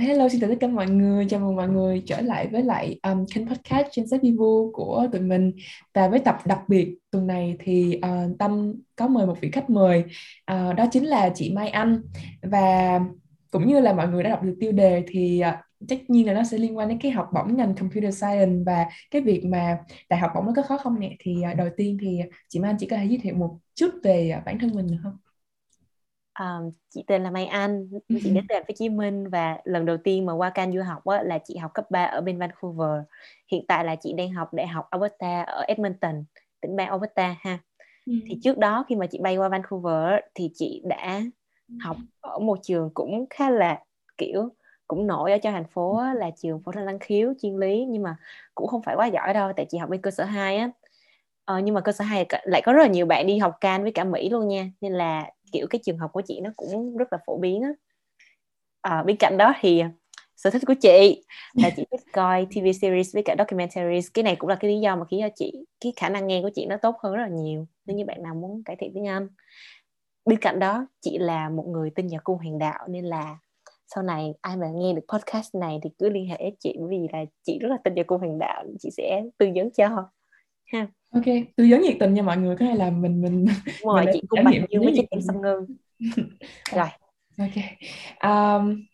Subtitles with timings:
[0.00, 1.26] hello, xin chào tất cả mọi người.
[1.28, 5.06] Chào mừng mọi người trở lại với lại um, kênh podcast trên sách Vivo của
[5.12, 5.52] tụi mình.
[5.94, 9.70] Và với tập đặc biệt tuần này thì uh, Tâm có mời một vị khách
[9.70, 10.04] mời.
[10.52, 12.02] Uh, đó chính là chị Mai Anh.
[12.42, 13.00] Và
[13.50, 15.54] cũng như là mọi người đã đọc được tiêu đề thì uh,
[15.88, 18.86] chắc nhiên là nó sẽ liên quan đến cái học bổng ngành computer science và
[19.10, 21.16] cái việc mà đại học bổng nó có khó không nè.
[21.18, 23.90] Thì uh, đầu tiên thì chị Mai Anh chỉ có thể giới thiệu một chút
[24.02, 25.16] về uh, bản thân mình được không?
[26.40, 29.58] Um, chị tên là Mai Anh, chị đến từ Thành phố Hồ Chí Minh và
[29.64, 32.20] lần đầu tiên mà qua Can du học á, là chị học cấp 3 ở
[32.20, 33.02] bên Vancouver.
[33.52, 36.24] Hiện tại là chị đang học đại học Alberta ở Edmonton,
[36.60, 37.58] tỉnh bang Alberta ha.
[38.06, 38.12] Ừ.
[38.28, 41.22] Thì trước đó khi mà chị bay qua Vancouver thì chị đã
[41.80, 43.84] học ở một trường cũng khá là
[44.18, 44.48] kiểu
[44.88, 48.02] cũng nổi ở cho thành phố là trường phổ thông năng khiếu chuyên lý nhưng
[48.02, 48.16] mà
[48.54, 50.70] cũng không phải quá giỏi đâu tại chị học bên cơ sở 2 á
[51.44, 53.82] ờ, nhưng mà cơ sở 2 lại có rất là nhiều bạn đi học can
[53.82, 56.96] với cả Mỹ luôn nha nên là kiểu cái trường học của chị nó cũng
[56.96, 57.70] rất là phổ biến á.
[58.80, 59.82] À, bên cạnh đó thì
[60.36, 64.08] sở thích của chị là chị thích coi TV series với cả documentaries.
[64.14, 66.42] Cái này cũng là cái lý do mà khiến cho chị cái khả năng nghe
[66.42, 67.66] của chị nó tốt hơn rất là nhiều.
[67.86, 69.28] Nếu như bạn nào muốn cải thiện tiếng Anh.
[70.24, 73.38] Bên cạnh đó chị là một người tin vào cung hoàng đạo nên là
[73.94, 77.08] sau này ai mà nghe được podcast này thì cứ liên hệ với chị vì
[77.12, 80.08] là chị rất là tin vào cung hoàng đạo chị sẽ tư vấn cho
[80.64, 81.24] ha ok
[81.56, 83.46] tư vấn nhiệt tình nha mọi người cái này là mình mình
[83.84, 85.66] rồi chị cũng bằng dương với trách nhiệm song ngưng.
[86.74, 86.88] Rồi.
[87.38, 87.54] Ok
[88.22, 88.84] um,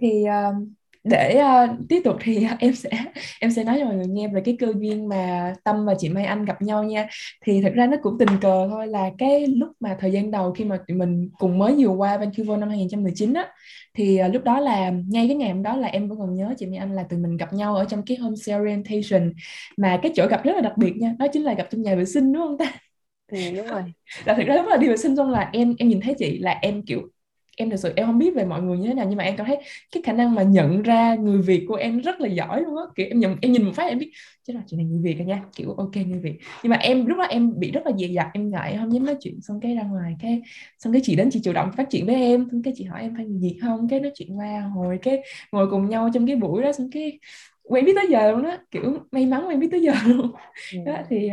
[0.00, 0.74] thì um,
[1.10, 2.90] để uh, tiếp tục thì em sẽ
[3.40, 6.08] em sẽ nói cho mọi người nghe về cái cơ duyên mà Tâm và chị
[6.08, 7.08] Mai Anh gặp nhau nha.
[7.44, 10.52] Thì thật ra nó cũng tình cờ thôi là cái lúc mà thời gian đầu
[10.52, 13.46] khi mà mình cùng mới vừa qua Vancouver năm 2019 á
[13.94, 16.54] thì uh, lúc đó là ngay cái ngày hôm đó là em vẫn còn nhớ
[16.58, 19.32] chị Mai Anh là tụi mình gặp nhau ở trong cái home orientation
[19.76, 21.94] mà cái chỗ gặp rất là đặc biệt nha đó chính là gặp trong nhà
[21.94, 22.72] vệ sinh đúng không ta?
[23.32, 23.82] Ừ, đúng rồi.
[24.24, 26.38] Là thực ra lúc là đi vệ sinh xong là em em nhìn thấy chị
[26.38, 27.00] là em kiểu
[27.58, 29.36] em thật sự em không biết về mọi người như thế nào, nhưng mà em
[29.36, 29.58] cảm thấy
[29.92, 32.82] cái khả năng mà nhận ra người Việt của em rất là giỏi luôn á.
[32.96, 34.10] Kiểu em nhận, em nhìn một phát em biết
[34.46, 35.42] chứ là chị này người Việt cả nha.
[35.56, 36.38] Kiểu, ok, người Việt.
[36.62, 38.92] Nhưng mà em, lúc đó em bị rất là dè dặt, em ngại em không
[38.94, 40.42] dám nói chuyện, xong cái ra ngoài cái,
[40.78, 43.00] xong cái chị đến chị chủ động phát triển với em, xong cái chị hỏi
[43.02, 46.26] em phải người Việt không, cái nói chuyện qua hồi, cái ngồi cùng nhau trong
[46.26, 47.18] cái buổi đó, xong cái
[47.68, 50.32] quen biết tới giờ luôn đó kiểu may mắn quen biết tới giờ luôn
[50.72, 50.78] ừ.
[50.86, 51.30] đó thì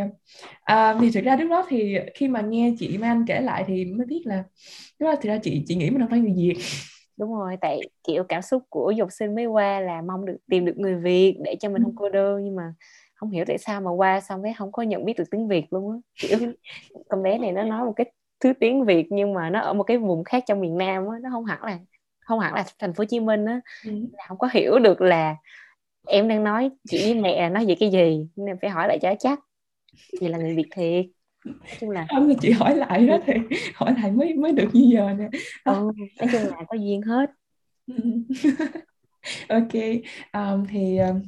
[0.61, 3.85] à, thì thực ra lúc đó thì khi mà nghe chị Man kể lại thì
[3.85, 4.43] mới biết là
[4.99, 6.57] lúc đó thì ra chị chị nghĩ mình không phải người Việt
[7.17, 10.65] đúng rồi tại kiểu cảm xúc của dục sinh mới qua là mong được tìm
[10.65, 11.95] được người Việt để cho mình không ừ.
[11.99, 12.73] cô đơn nhưng mà
[13.15, 15.73] không hiểu tại sao mà qua xong cái không có nhận biết được tiếng Việt
[15.73, 16.39] luôn á kiểu
[17.09, 19.83] con bé này nó nói một cái thứ tiếng Việt nhưng mà nó ở một
[19.83, 21.79] cái vùng khác trong miền Nam á nó không hẳn là
[22.19, 23.91] không hẳn là thành phố Hồ Chí Minh á ừ.
[24.27, 25.35] không có hiểu được là
[26.07, 28.27] em đang nói chị với mẹ nói về cái gì?
[28.35, 29.39] Nên phải hỏi lại cho chắc.
[30.19, 31.05] Chị là người việt thiệt.
[31.45, 33.33] Nói chung là không chị hỏi lại đó thì
[33.75, 35.29] hỏi lại mới mới được như giờ nè.
[35.63, 37.29] Ừ, nói chung là có duyên hết.
[39.49, 39.73] Ok
[40.33, 41.21] um, thì um,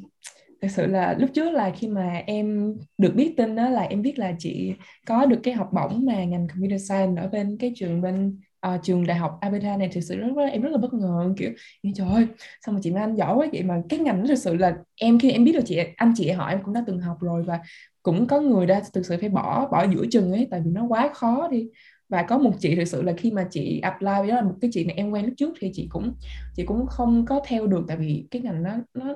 [0.62, 4.02] thật sự là lúc trước là khi mà em được biết tin đó là em
[4.02, 4.74] biết là chị
[5.06, 8.40] có được cái học bổng mà ngành computer science ở bên cái trường bên
[8.76, 11.34] uh, trường đại học Alberta này thực sự rất, rất em rất là bất ngờ
[11.38, 11.52] kiểu
[11.84, 12.28] như trời ơi
[12.66, 13.64] sao mà chị Anh giỏi quá vậy?
[13.64, 16.32] Mà cái ngành nó thực sự là em khi em biết được chị anh chị
[16.32, 17.60] họ em cũng đã từng học rồi và
[18.04, 20.86] cũng có người đã thực sự phải bỏ bỏ giữa chừng ấy tại vì nó
[20.90, 21.68] quá khó đi.
[22.10, 24.72] Và có một chị thực sự là khi mà chị apply đó là một cái
[24.74, 26.14] chị này em quen lúc trước thì chị cũng
[26.56, 29.16] chị cũng không có theo được tại vì cái ngành nó nó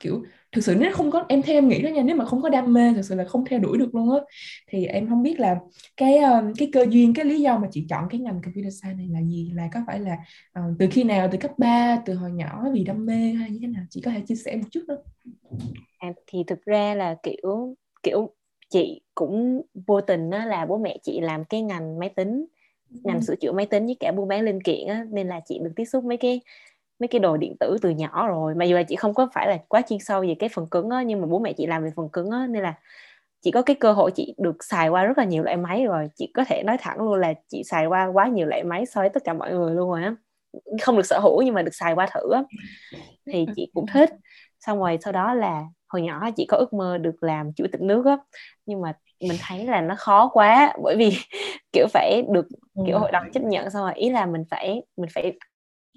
[0.00, 2.42] kiểu thực sự nếu không có em theo em nghĩ đó nha nếu mà không
[2.42, 4.20] có đam mê thực sự là không theo đuổi được luôn á
[4.68, 5.56] thì em không biết là
[5.96, 8.96] cái um, cái cơ duyên cái lý do mà chị chọn cái ngành computer science
[8.96, 10.16] này là gì là có phải là
[10.58, 13.58] uh, từ khi nào từ cấp 3 từ hồi nhỏ vì đam mê hay như
[13.62, 14.94] thế nào chị có thể chia sẻ một chút đó
[15.98, 18.34] à, thì thực ra là kiểu kiểu
[18.70, 22.46] chị cũng vô tình á, là bố mẹ chị làm cái ngành máy tính
[23.04, 23.22] ngành ừ.
[23.22, 25.72] sửa chữa máy tính với cả buôn bán linh kiện á, nên là chị được
[25.76, 26.40] tiếp xúc mấy cái
[27.02, 28.54] mấy cái đồ điện tử từ nhỏ rồi.
[28.54, 30.90] Mà dù là chị không có phải là quá chuyên sâu về cái phần cứng
[30.90, 32.74] á nhưng mà bố mẹ chị làm về phần cứng á nên là
[33.40, 36.08] chị có cái cơ hội chị được xài qua rất là nhiều loại máy rồi.
[36.16, 39.00] Chị có thể nói thẳng luôn là chị xài qua quá nhiều loại máy so
[39.00, 40.14] với tất cả mọi người luôn rồi á.
[40.82, 42.42] Không được sở hữu nhưng mà được xài qua thử á.
[43.26, 44.10] Thì chị cũng thích.
[44.60, 47.80] Xong rồi sau đó là hồi nhỏ chị có ước mơ được làm chủ tịch
[47.80, 48.16] nước á.
[48.66, 51.12] Nhưng mà mình thấy là nó khó quá bởi vì
[51.72, 52.46] kiểu phải được
[52.86, 55.38] kiểu hội đồng chấp nhận xong rồi ý là mình phải mình phải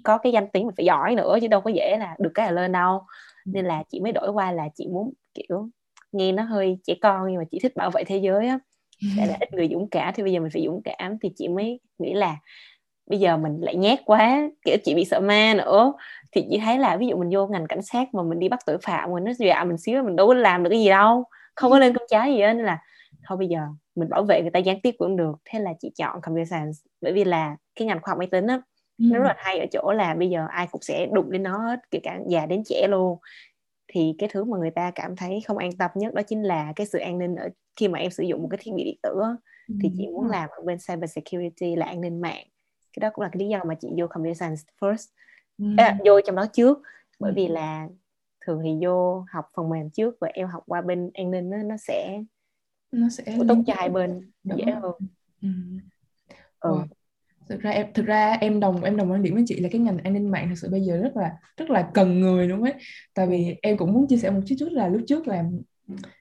[0.04, 2.46] có cái danh tiếng mình phải giỏi nữa chứ đâu có dễ là được cái
[2.46, 3.02] là lên đâu.
[3.44, 5.68] Nên là chị mới đổi qua là chị muốn kiểu
[6.12, 8.58] nghe nó hơi trẻ con nhưng mà chị thích bảo vệ thế giới á.
[9.16, 11.48] Để là ít người dũng cảm thì bây giờ mình phải dũng cảm thì chị
[11.48, 12.36] mới nghĩ là
[13.06, 15.92] bây giờ mình lại nhát quá kiểu chị bị sợ ma nữa.
[16.32, 18.60] Thì chị thấy là ví dụ mình vô ngành cảnh sát mà mình đi bắt
[18.66, 21.24] tội phạm mà nó dọa mình xíu mình đâu có làm được cái gì đâu.
[21.54, 22.78] Không có lên công trái gì hết nên là
[23.28, 23.60] thôi bây giờ
[23.94, 25.34] mình bảo vệ người ta gián tiếp cũng được.
[25.44, 26.78] Thế là chị chọn computer science.
[27.00, 28.60] Bởi vì là cái ngành khoa học máy tính á ừ.
[28.98, 31.58] Nó rất là hay ở chỗ là bây giờ ai cũng sẽ đụng đến nó
[31.58, 33.18] hết kể cả già đến trẻ luôn.
[33.88, 36.72] Thì cái thứ mà người ta cảm thấy không an tâm nhất đó chính là
[36.76, 38.98] cái sự an ninh ở khi mà em sử dụng một cái thiết bị điện
[39.02, 39.14] tử
[39.68, 39.74] ừ.
[39.82, 42.46] thì chị muốn làm ở bên cyber security là an ninh mạng.
[42.92, 45.06] Cái đó cũng là cái lý do mà chị vô computer science first.
[45.58, 45.66] Ừ.
[45.76, 46.82] à, vô trong đó trước
[47.18, 47.88] bởi vì là
[48.46, 51.56] thường thì vô học phần mềm trước và em học qua bên an ninh đó,
[51.64, 52.22] nó sẽ
[52.92, 54.92] nó sẽ tốt cho hai bên Đúng dễ hơn.
[55.42, 55.48] Ừ.
[56.60, 56.78] ừ.
[57.48, 59.80] Thực ra em, thực ra em đồng em đồng quan điểm với chị là cái
[59.80, 62.58] ngành an ninh mạng thật sự bây giờ rất là rất là cần người đúng
[62.58, 62.74] không ấy.
[63.14, 65.44] Tại vì em cũng muốn chia sẻ một chút chút là lúc trước là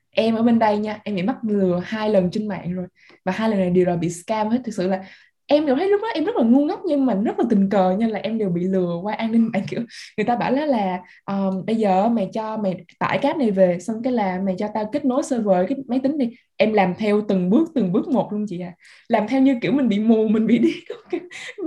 [0.10, 2.88] em ở bên đây nha, em bị mắc lừa hai lần trên mạng rồi.
[3.26, 4.60] Và hai lần này đều là bị scam hết.
[4.64, 5.04] Thực sự là
[5.48, 7.70] em đều thấy lúc đó em rất là ngu ngốc nhưng mà rất là tình
[7.70, 9.82] cờ nha là em đều bị lừa qua an ninh mạng kiểu
[10.18, 13.78] người ta bảo là là um, bây giờ mày cho mày tải cái này về
[13.80, 16.30] xong cái là mày cho tao kết nối server cái máy tính đi.
[16.58, 18.74] Em làm theo từng bước từng bước một luôn chị à
[19.08, 20.74] làm theo như kiểu mình bị mù mình bị đi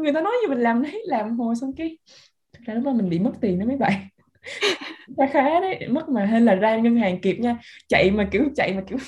[0.02, 1.98] người ta nói như mình làm đấy làm hồi xong cái
[2.52, 3.92] thực ra lúc đó mình bị mất tiền đó mấy bạn.
[5.18, 7.58] Khá khá đấy mất mà hay là ra ngân hàng kịp nha.
[7.88, 8.98] Chạy mà kiểu chạy mà kiểu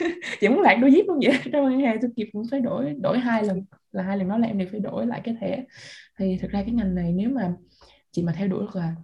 [0.40, 1.38] chỉ muốn lại đôi dép luôn vậy.
[1.52, 3.64] Ra ngân hàng tôi kịp cũng phải đổi đổi hai lần
[3.96, 5.64] là hai lần đó là em đều phải đổi lại cái thẻ.
[6.18, 7.52] Thì thực ra cái ngành này nếu mà
[8.10, 8.94] chị mà theo đuổi là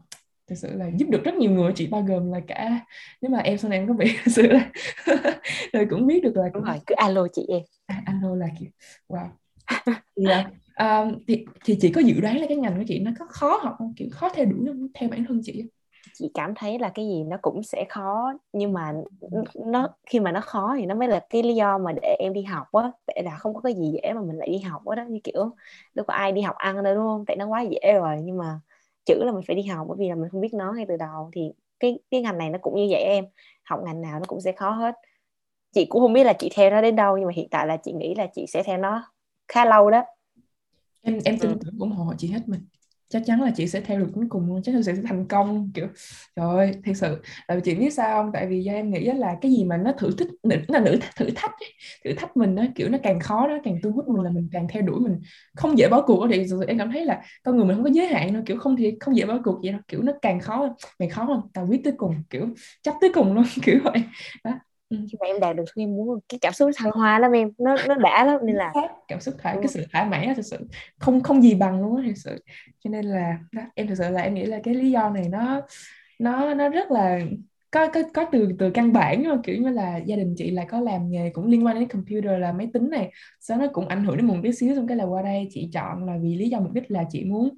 [0.46, 2.80] thực sự là giúp được rất nhiều người chị bao gồm là cả
[3.22, 4.70] nếu mà em sau này em có bị thực sự là
[5.72, 7.62] rồi cũng biết được là đúng rồi cứ alo chị em.
[7.86, 8.68] À, alo là kiểu
[9.08, 9.28] wow.
[10.16, 10.24] Thì,
[10.84, 13.56] uh, thì thì chị có dự đoán là cái ngành của chị nó có khó
[13.62, 13.94] học không?
[13.96, 15.64] Kiểu khó theo đuổi không theo bản thân chị
[16.14, 18.92] chị cảm thấy là cái gì nó cũng sẽ khó nhưng mà
[19.54, 22.32] nó khi mà nó khó thì nó mới là cái lý do mà để em
[22.32, 22.90] đi học á.
[23.06, 25.20] Tại là không có cái gì dễ mà mình lại đi học á đó như
[25.24, 25.50] kiểu
[25.94, 27.24] đâu có ai đi học ăn đâu đúng không?
[27.26, 28.60] Tại nó quá dễ rồi nhưng mà
[29.06, 30.96] chữ là mình phải đi học bởi vì là mình không biết nó ngay từ
[30.96, 31.30] đầu.
[31.32, 33.24] Thì cái cái ngành này nó cũng như vậy em
[33.64, 34.94] học ngành nào nó cũng sẽ khó hết.
[35.74, 37.76] Chị cũng không biết là chị theo nó đến đâu nhưng mà hiện tại là
[37.76, 39.04] chị nghĩ là chị sẽ theo nó
[39.48, 40.04] khá lâu đó.
[41.02, 42.60] Em em tin tưởng ủng hộ chị hết mình
[43.12, 45.70] chắc chắn là chị sẽ theo được cuối cùng luôn, chắc chắn sẽ thành công,
[45.74, 45.86] kiểu,
[46.36, 47.22] trời ơi thật sự.
[47.48, 48.30] Tại vì chị biết sao không?
[48.34, 50.28] Tại vì do em nghĩ là cái gì mà nó thử thích
[50.68, 51.72] là nữ thử thách ấy.
[52.04, 54.48] thử thách mình nó kiểu, nó càng khó nó càng thu hút mình là mình
[54.52, 55.20] càng theo đuổi mình.
[55.56, 58.06] Không dễ bỏ cuộc thì em cảm thấy là con người mình không có giới
[58.06, 60.68] hạn đâu, kiểu, không thì không dễ bỏ cuộc vậy đâu, kiểu, nó càng khó
[60.98, 62.48] mày khó không tao quyết tới cùng, kiểu,
[62.82, 64.02] chấp tới cùng luôn, kiểu vậy.
[64.44, 64.50] Đó.
[64.92, 64.98] Ừ.
[65.12, 67.76] khi mà em đạt được em muốn cái cảm xúc thăng hoa lắm em nó
[67.88, 68.72] nó đã lắm nên là
[69.08, 70.56] cảm xúc thoải cái sự thoải mãn thật sự
[70.98, 72.44] không không gì bằng luôn á thật sự
[72.84, 75.28] cho nên là đó, em thật sự là em nghĩ là cái lý do này
[75.28, 75.60] nó
[76.18, 77.20] nó nó rất là
[77.70, 80.64] có có có từ từ căn bản thôi kiểu như là gia đình chị là
[80.64, 83.10] có làm nghề cũng liên quan đến computer là máy tính này
[83.40, 85.68] sau nó cũng ảnh hưởng đến một tí xíu xong cái là qua đây chị
[85.72, 87.48] chọn là vì lý do mục đích là chị muốn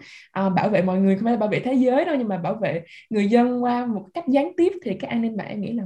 [0.47, 2.39] uh, bảo vệ mọi người không phải là bảo vệ thế giới đâu nhưng mà
[2.39, 5.61] bảo vệ người dân qua một cách gián tiếp thì cái an ninh mạng em
[5.61, 5.85] nghĩ là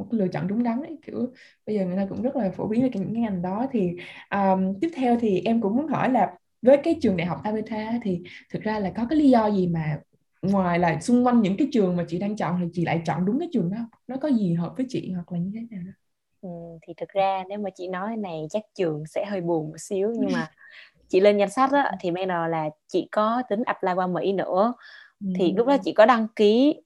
[0.00, 1.32] một cái lựa chọn đúng đắn ấy kiểu
[1.66, 3.66] bây giờ người ta cũng rất là phổ biến về những cái ngành đó.
[3.72, 3.90] Thì
[4.30, 7.92] um, tiếp theo thì em cũng muốn hỏi là với cái trường đại học Abeta
[8.02, 10.00] thì thực ra là có cái lý do gì mà
[10.42, 13.24] ngoài là xung quanh những cái trường mà chị đang chọn thì chị lại chọn
[13.26, 13.78] đúng cái trường đó?
[14.08, 15.92] Nó có gì hợp với chị hoặc là như thế nào đó?
[16.40, 16.48] Ừ,
[16.82, 20.12] thì thực ra nếu mà chị nói này chắc trường sẽ hơi buồn một xíu
[20.18, 20.50] nhưng mà
[21.08, 24.32] chị lên danh sách á, thì bây nào là chị có tính apply qua Mỹ
[24.32, 24.72] nữa
[25.38, 26.80] thì lúc đó chị có đăng ký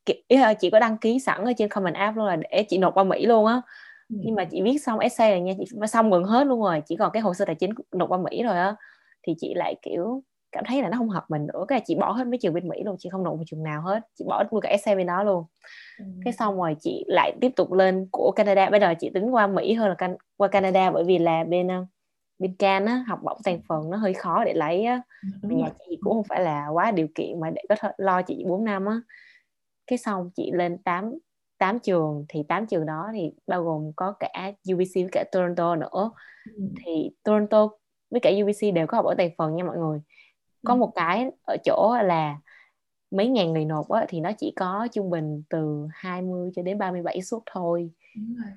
[0.61, 3.05] chị có đăng ký sẵn ở trên Common App luôn là để chị nộp qua
[3.05, 3.61] Mỹ luôn á.
[4.09, 6.97] Nhưng mà chị viết xong essay rồi nha chị xong gần hết luôn rồi chỉ
[6.97, 8.77] còn cái hồ sơ tài chính nộp qua Mỹ rồi á.
[9.27, 12.13] Thì chị lại kiểu cảm thấy là nó không hợp mình nữa cái chị bỏ
[12.13, 14.43] hết mấy trường bên Mỹ luôn chị không nộp vào trường nào hết chị bỏ
[14.51, 15.45] luôn cả essay bên đó luôn.
[15.99, 16.05] Ừ.
[16.25, 18.71] cái xong rồi chị lại tiếp tục lên của Canada.
[18.71, 21.69] Bây giờ chị tính qua Mỹ hơn là can- qua Canada bởi vì là bên
[22.39, 25.03] bên can á học bổng thành phần nó hơi khó để lấy á.
[25.43, 28.23] Mà nhà chị cũng không phải là quá điều kiện mà để có thể lo
[28.23, 29.01] chị 4 năm á.
[29.87, 31.13] Cái xong chị lên 8
[31.59, 35.77] tám trường thì tám trường đó thì bao gồm có cả UBC với cả Toronto
[35.77, 36.11] nữa.
[36.57, 36.63] Ừ.
[36.85, 37.69] thì Toronto
[38.11, 40.01] với cả UBC đều có học ở thành phần nha mọi người.
[40.65, 40.77] Có ừ.
[40.77, 42.39] một cái ở chỗ là
[43.11, 46.79] mấy ngàn người nộp á, thì nó chỉ có trung bình từ 20 cho đến
[46.79, 47.91] 37 suất thôi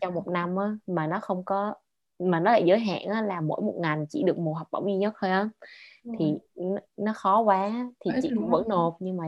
[0.02, 1.74] trong một năm á, mà nó không có
[2.20, 4.86] mà nó lại giới hạn á, là mỗi một ngành chỉ được một học bổng
[4.86, 5.50] duy nhất thôi á.
[6.20, 6.34] Thì
[6.98, 9.26] nó khó quá thì chị cũng vẫn nộp nhưng mà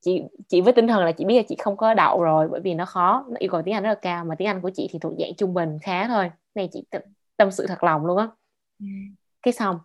[0.00, 2.60] chị chị với tinh thần là chị biết là chị không có đậu rồi bởi
[2.60, 3.24] vì nó khó.
[3.28, 5.12] Nó yêu cầu tiếng Anh rất là cao mà tiếng Anh của chị thì thuộc
[5.18, 6.30] dạng trung bình khá thôi.
[6.54, 6.84] Này chị
[7.36, 8.28] tâm sự thật lòng luôn á.
[9.42, 9.78] Cái xong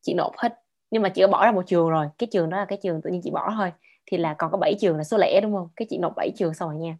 [0.00, 2.08] chị nộp hết nhưng mà chị đã bỏ ra một trường rồi.
[2.18, 3.72] Cái trường đó là cái trường tự nhiên chị bỏ thôi.
[4.06, 5.68] Thì là còn có 7 trường là số lẻ đúng không?
[5.76, 6.96] Cái chị nộp 7 trường xong rồi nha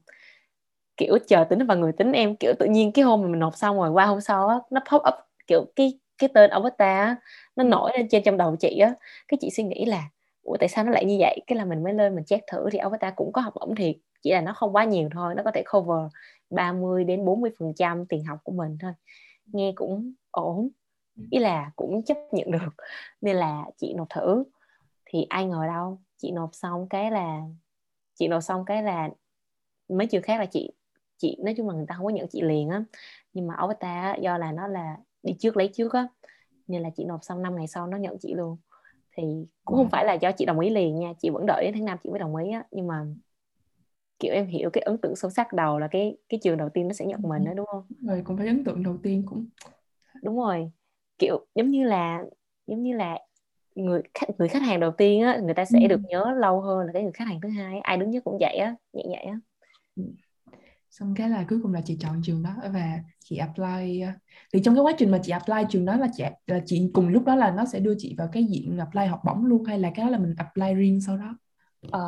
[0.96, 3.56] kiểu chờ tính và người tính em kiểu tự nhiên cái hôm mà mình nộp
[3.56, 5.14] xong rồi qua hôm sau á nó pop up
[5.46, 7.16] kiểu cái cái tên avatar á
[7.56, 8.94] nó nổi lên trên trong đầu chị á.
[9.28, 10.08] Cái chị suy nghĩ là
[10.42, 11.40] ủa tại sao nó lại như vậy?
[11.46, 13.96] Cái là mình mới lên mình check thử thì avatar cũng có học bổng thiệt
[14.22, 16.12] chỉ là nó không quá nhiều thôi nó có thể cover
[16.50, 18.92] 30 đến 40 phần trăm tiền học của mình thôi.
[19.46, 20.68] Nghe cũng ổn.
[21.30, 22.74] Ý là cũng chấp nhận được.
[23.20, 24.44] Nên là chị nộp thử.
[25.04, 27.40] Thì ai ngờ đâu chị nộp xong cái là
[28.14, 29.08] chị nộp xong cái là
[29.88, 30.70] mấy trường khác là chị
[31.22, 32.84] chị nói chung là người ta không có nhận chị liền á.
[33.32, 36.08] Nhưng mà Avata do là nó là đi trước lấy trước á
[36.66, 38.56] nên là chị nộp xong 5 ngày sau nó nhận chị luôn.
[39.16, 39.22] Thì
[39.64, 41.84] cũng không phải là do chị đồng ý liền nha chị vẫn đợi đến tháng
[41.84, 42.64] 5 chị mới đồng ý á.
[42.70, 43.06] Nhưng mà
[44.18, 46.88] kiểu em hiểu cái ấn tượng sâu sắc đầu là cái cái trường đầu tiên
[46.88, 47.84] nó sẽ nhận mình đó đúng không?
[48.02, 49.46] Rồi cũng phải ấn tượng đầu tiên cũng.
[50.22, 50.70] Đúng rồi.
[51.18, 52.24] Kiểu giống như là
[52.66, 53.18] giống như là
[53.74, 55.86] người khách người khách hàng đầu tiên á người ta sẽ ừ.
[55.86, 58.38] được nhớ lâu hơn là cái người khách hàng thứ hai ai đứng nhất cũng
[58.40, 59.38] vậy á vậy vậy á.
[59.96, 60.02] Ừ.
[60.92, 64.02] xong cái là cuối cùng là chị chọn trường đó và chị apply
[64.54, 67.08] thì trong cái quá trình mà chị apply trường đó là chị là chị cùng
[67.08, 69.78] lúc đó là nó sẽ đưa chị vào cái diện apply học bổng luôn hay
[69.78, 71.38] là cái đó là mình apply riêng sau đó?
[71.90, 72.00] Ờ,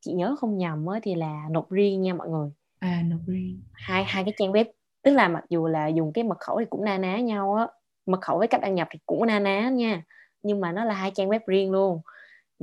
[0.00, 2.50] chị nhớ không nhầm á thì là nộp riêng nha mọi người.
[2.80, 3.62] À nộp riêng.
[3.72, 4.64] Hai hai cái trang web
[5.02, 7.66] tức là mặc dù là dùng cái mật khẩu thì cũng na ná nhau á.
[8.06, 10.02] Mật khẩu với cách đăng nhập thì cũng na ná nha.
[10.42, 12.00] Nhưng mà nó là hai trang web riêng luôn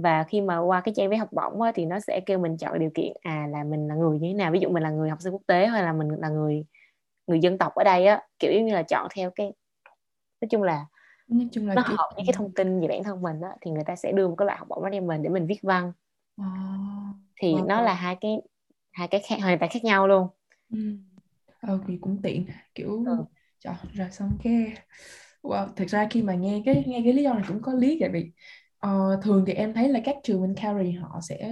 [0.02, 2.58] và khi mà qua cái trang web học bổng á, thì nó sẽ kêu mình
[2.58, 4.90] chọn điều kiện à là mình là người như thế nào ví dụ mình là
[4.90, 6.66] người học sinh quốc tế hay là mình là người
[7.28, 9.54] người dân tộc ở đây á kiểu như là chọn theo cái
[10.42, 10.86] nói chung là
[11.28, 11.98] nói chung là nó kiểu...
[11.98, 14.28] hợp với cái thông tin về bản thân mình á thì người ta sẽ đưa
[14.28, 15.92] một cái loại học bổng đó cho mình để mình viết văn
[16.38, 16.46] à,
[17.42, 17.66] thì wow.
[17.66, 18.42] nó là hai cái
[18.92, 20.28] hai cái khác hoàn toàn khác nhau luôn
[20.72, 20.78] ừ.
[21.62, 23.26] ờ thì cũng tiện kiểu ừ.
[23.60, 24.74] Trời, rồi xong cái
[25.42, 27.98] wow, thực ra khi mà nghe cái nghe cái lý do này cũng có lý
[28.02, 28.32] tại vì
[28.88, 31.50] uh, thường thì em thấy là các trường bên Cali họ sẽ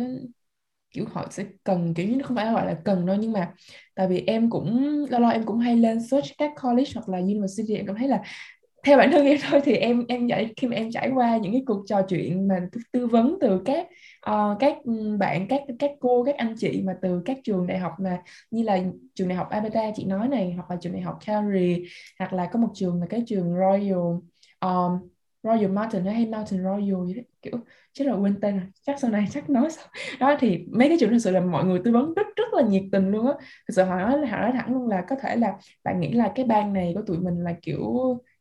[0.92, 3.54] kiểu họ sẽ cần kiểu như nó không phải gọi là cần đâu nhưng mà
[3.96, 7.18] tại vì em cũng lâu lâu em cũng hay lên search các college hoặc là
[7.18, 8.22] university em cảm thấy là
[8.84, 11.52] theo bản thân em thôi thì em em giải khi mà em trải qua những
[11.52, 13.88] cái cuộc trò chuyện mà tư vấn từ các
[14.30, 17.78] uh, các ừ, bạn các các cô các anh chị mà từ các trường đại
[17.80, 18.80] học mà như là
[19.16, 21.84] trường đại học Alberta chị nói này hoặc là trường đại học Carey
[22.20, 24.20] hoặc là có một trường là cái trường Royal
[24.62, 25.10] um,
[25.48, 27.60] Royal Mountain hay Mountain Royal gì đấy kiểu
[27.94, 29.86] chứ là quên tên rồi chắc sau này chắc nói sau
[30.20, 32.62] đó thì mấy cái trường thực sự là mọi người tư vấn rất rất là
[32.64, 33.34] nhiệt tình luôn á
[33.68, 36.32] thực sự họ nói họ nói thẳng luôn là có thể là bạn nghĩ là
[36.36, 37.84] cái ban này của tụi mình là kiểu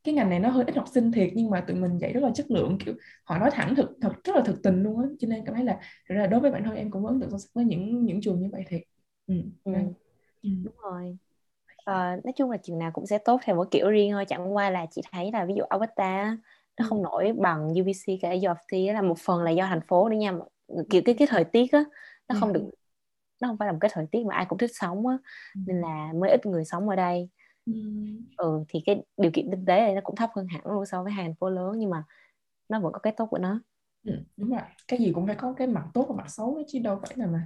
[0.05, 2.21] cái ngành này nó hơi ít học sinh thiệt nhưng mà tụi mình dạy rất
[2.23, 2.95] là chất lượng kiểu
[3.25, 5.65] họ nói thẳng thực thật rất là thực tình luôn á cho nên cảm thấy
[5.65, 8.21] là là đối với bản thân em cũng ấn tượng sâu sắc với những những
[8.21, 8.83] trường như vậy thiệt
[9.27, 9.35] ừ.
[9.65, 9.73] Ừ.
[10.43, 10.51] ừ.
[10.63, 11.19] đúng rồi
[11.85, 14.55] à, nói chung là trường nào cũng sẽ tốt theo một kiểu riêng thôi chẳng
[14.57, 16.37] qua là chị thấy là ví dụ Avata
[16.79, 20.09] nó không nổi bằng UBC cả do UFT là một phần là do thành phố
[20.09, 20.33] nữa nha
[20.91, 21.85] kiểu cái cái thời tiết á
[22.29, 22.71] nó không được
[23.43, 25.17] nó không phải là một cái thời tiết mà ai cũng thích sống á
[25.67, 27.29] nên là mới ít người sống ở đây.
[28.37, 31.03] Ừ thì cái điều kiện kinh tế này nó cũng thấp hơn hẳn luôn so
[31.03, 32.05] với thành phố lớn nhưng mà
[32.69, 33.61] nó vẫn có cái tốt của nó.
[34.07, 34.61] Ừ, đúng rồi.
[34.89, 37.27] Cái gì cũng phải có cái mặt tốt và mặt xấu chứ đâu phải là
[37.27, 37.45] mà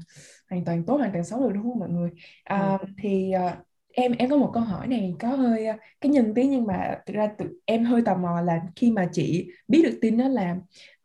[0.50, 2.10] hoàn toàn tốt hoàn toàn xấu được đúng không mọi người?
[2.44, 2.86] À, ừ.
[2.98, 6.46] thì uh, em em có một câu hỏi này có hơi ờ, cái nhân tí
[6.46, 9.98] nhưng mà thực ra tự, em hơi tò mò là khi mà chị biết được
[10.00, 10.56] tin đó là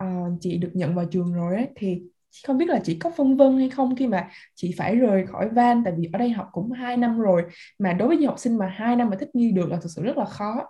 [0.04, 2.02] uh, chị được nhận vào trường rồi ấy, thì
[2.48, 5.50] không biết là chị có phân vân hay không khi mà chị phải rời khỏi
[5.50, 7.44] van tại vì ở đây học cũng 2 năm rồi
[7.80, 9.90] mà đối với những học sinh mà hai năm mà thích nghi được là thực
[9.96, 10.66] sự rất là khó.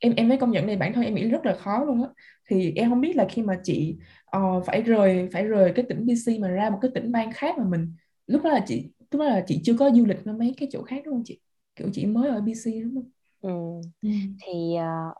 [0.00, 2.08] Em em mới công nhận này bản thân em nghĩ rất là khó luôn á.
[2.48, 3.96] Thì em không biết là khi mà chị
[4.36, 7.58] uh, phải rời phải rời cái tỉnh BC mà ra một cái tỉnh bang khác
[7.58, 7.92] mà mình
[8.26, 10.68] lúc đó là chị lúc đó là chị chưa có du lịch nó mấy cái
[10.72, 11.40] chỗ khác đúng không chị?
[11.76, 13.10] Kiểu chị mới ở BC đúng không
[13.40, 13.88] ừ.
[14.02, 14.10] ừ.
[14.42, 15.16] thì uh,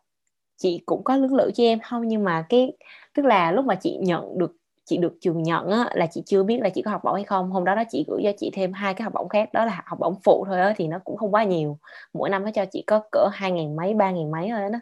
[0.57, 2.73] chị cũng có lưỡng lự cho em không nhưng mà cái
[3.15, 6.43] tức là lúc mà chị nhận được chị được trường nhận á, là chị chưa
[6.43, 8.51] biết là chị có học bổng hay không hôm đó đó chị gửi cho chị
[8.55, 10.99] thêm hai cái học bổng khác đó là học bổng phụ thôi á, thì nó
[11.05, 11.79] cũng không quá nhiều
[12.13, 14.79] mỗi năm nó cho chị có cỡ hai ngàn mấy ba ngàn mấy thôi đó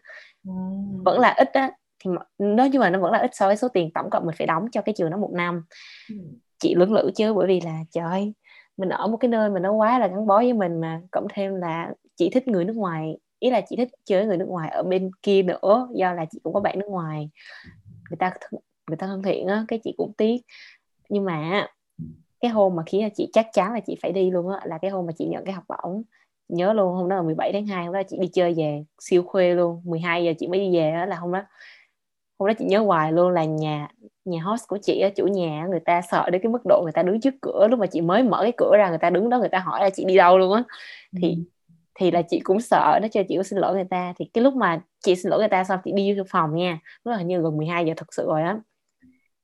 [0.47, 0.53] ừ.
[1.05, 1.71] vẫn là ít á
[2.05, 4.35] thì nói chung là nó vẫn là ít so với số tiền tổng cộng mình
[4.39, 5.65] phải đóng cho cái trường đó một năm
[6.09, 6.17] ừ.
[6.59, 8.33] chị lưỡng lự chứ bởi vì là trời
[8.79, 11.27] mình ở một cái nơi mà nó quá là gắn bó với mình mà, cộng
[11.35, 14.71] thêm là chị thích người nước ngoài, ý là chị thích chơi người nước ngoài
[14.71, 17.31] ở bên kia nữa, do là chị cũng có bạn nước ngoài.
[18.11, 18.33] Người ta
[18.89, 20.37] người ta thân thiện á, cái chị cũng tiếc.
[21.09, 21.67] Nhưng mà
[22.41, 24.91] cái hôm mà khiến chị chắc chắn là chị phải đi luôn á, là cái
[24.91, 26.03] hôm mà chị nhận cái học bổng.
[26.49, 29.23] Nhớ luôn, hôm đó là 17 tháng 2 hôm đó chị đi chơi về, siêu
[29.23, 29.83] khuya luôn.
[29.85, 31.43] 12 giờ chị mới đi về đó là hôm đó
[32.39, 33.89] hôm đó chị nhớ hoài luôn là nhà
[34.31, 37.03] nhà host của chị chủ nhà người ta sợ đến cái mức độ người ta
[37.03, 39.39] đứng trước cửa lúc mà chị mới mở cái cửa ra người ta đứng đó
[39.39, 40.63] người ta hỏi là chị đi đâu luôn á.
[41.23, 41.37] Thì ừ.
[41.95, 44.13] thì là chị cũng sợ nó cho chị có xin lỗi người ta.
[44.19, 46.79] Thì cái lúc mà chị xin lỗi người ta xong chị đi vô phòng nha
[47.05, 48.59] lúc là như gần 12 giờ thật sự rồi á.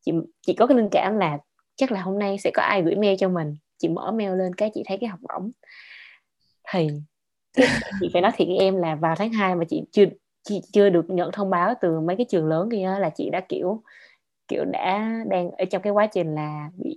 [0.06, 0.12] Chị
[0.46, 1.38] chị có cái linh cảm là
[1.76, 3.56] chắc là hôm nay sẽ có ai gửi mail cho mình.
[3.78, 5.50] Chị mở mail lên cái chị thấy cái học bổng.
[6.72, 6.88] Thì
[8.00, 10.04] chị phải nói thiệt với em là vào tháng 2 mà chị chưa
[10.48, 13.40] chị chưa được nhận thông báo từ mấy cái trường lớn kia là chị đã
[13.40, 13.82] kiểu
[14.48, 16.96] kiểu đã đang ở trong cái quá trình là bị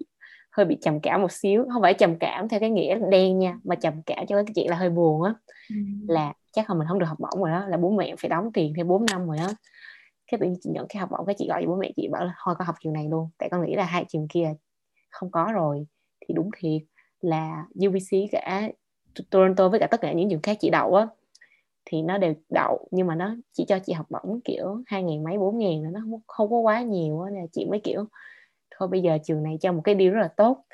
[0.51, 1.65] hơi bị trầm cảm một xíu.
[1.73, 4.69] Không phải trầm cảm theo cái nghĩa đen nha mà trầm cảm cho cái chuyện
[4.69, 5.33] là hơi buồn á.
[5.69, 5.75] Ừ.
[6.07, 8.51] là chắc là mình không được học bổng rồi đó là bố mẹ phải đóng
[8.53, 9.53] tiền thêm 4 năm rồi đó.
[10.31, 12.25] Cái tự nhiên chị nhận cái học bổng cái chị gọi bố mẹ chị bảo
[12.25, 14.53] là thôi con học trường này luôn tại con nghĩ là hai trường kia
[15.09, 15.87] không có rồi.
[16.27, 16.81] Thì đúng thiệt
[17.21, 18.69] là UBC cả
[19.29, 21.07] Toronto với cả tất cả những trường khác chị đậu á
[21.89, 25.23] thì nó đều đậu nhưng mà nó chỉ cho chị học bổng kiểu hai ngàn
[25.23, 28.05] mấy bốn ngàn nó không, không có quá nhiều á nên là chị mới kiểu
[28.77, 30.65] thôi bây giờ trường này cho một cái điều rất là tốt.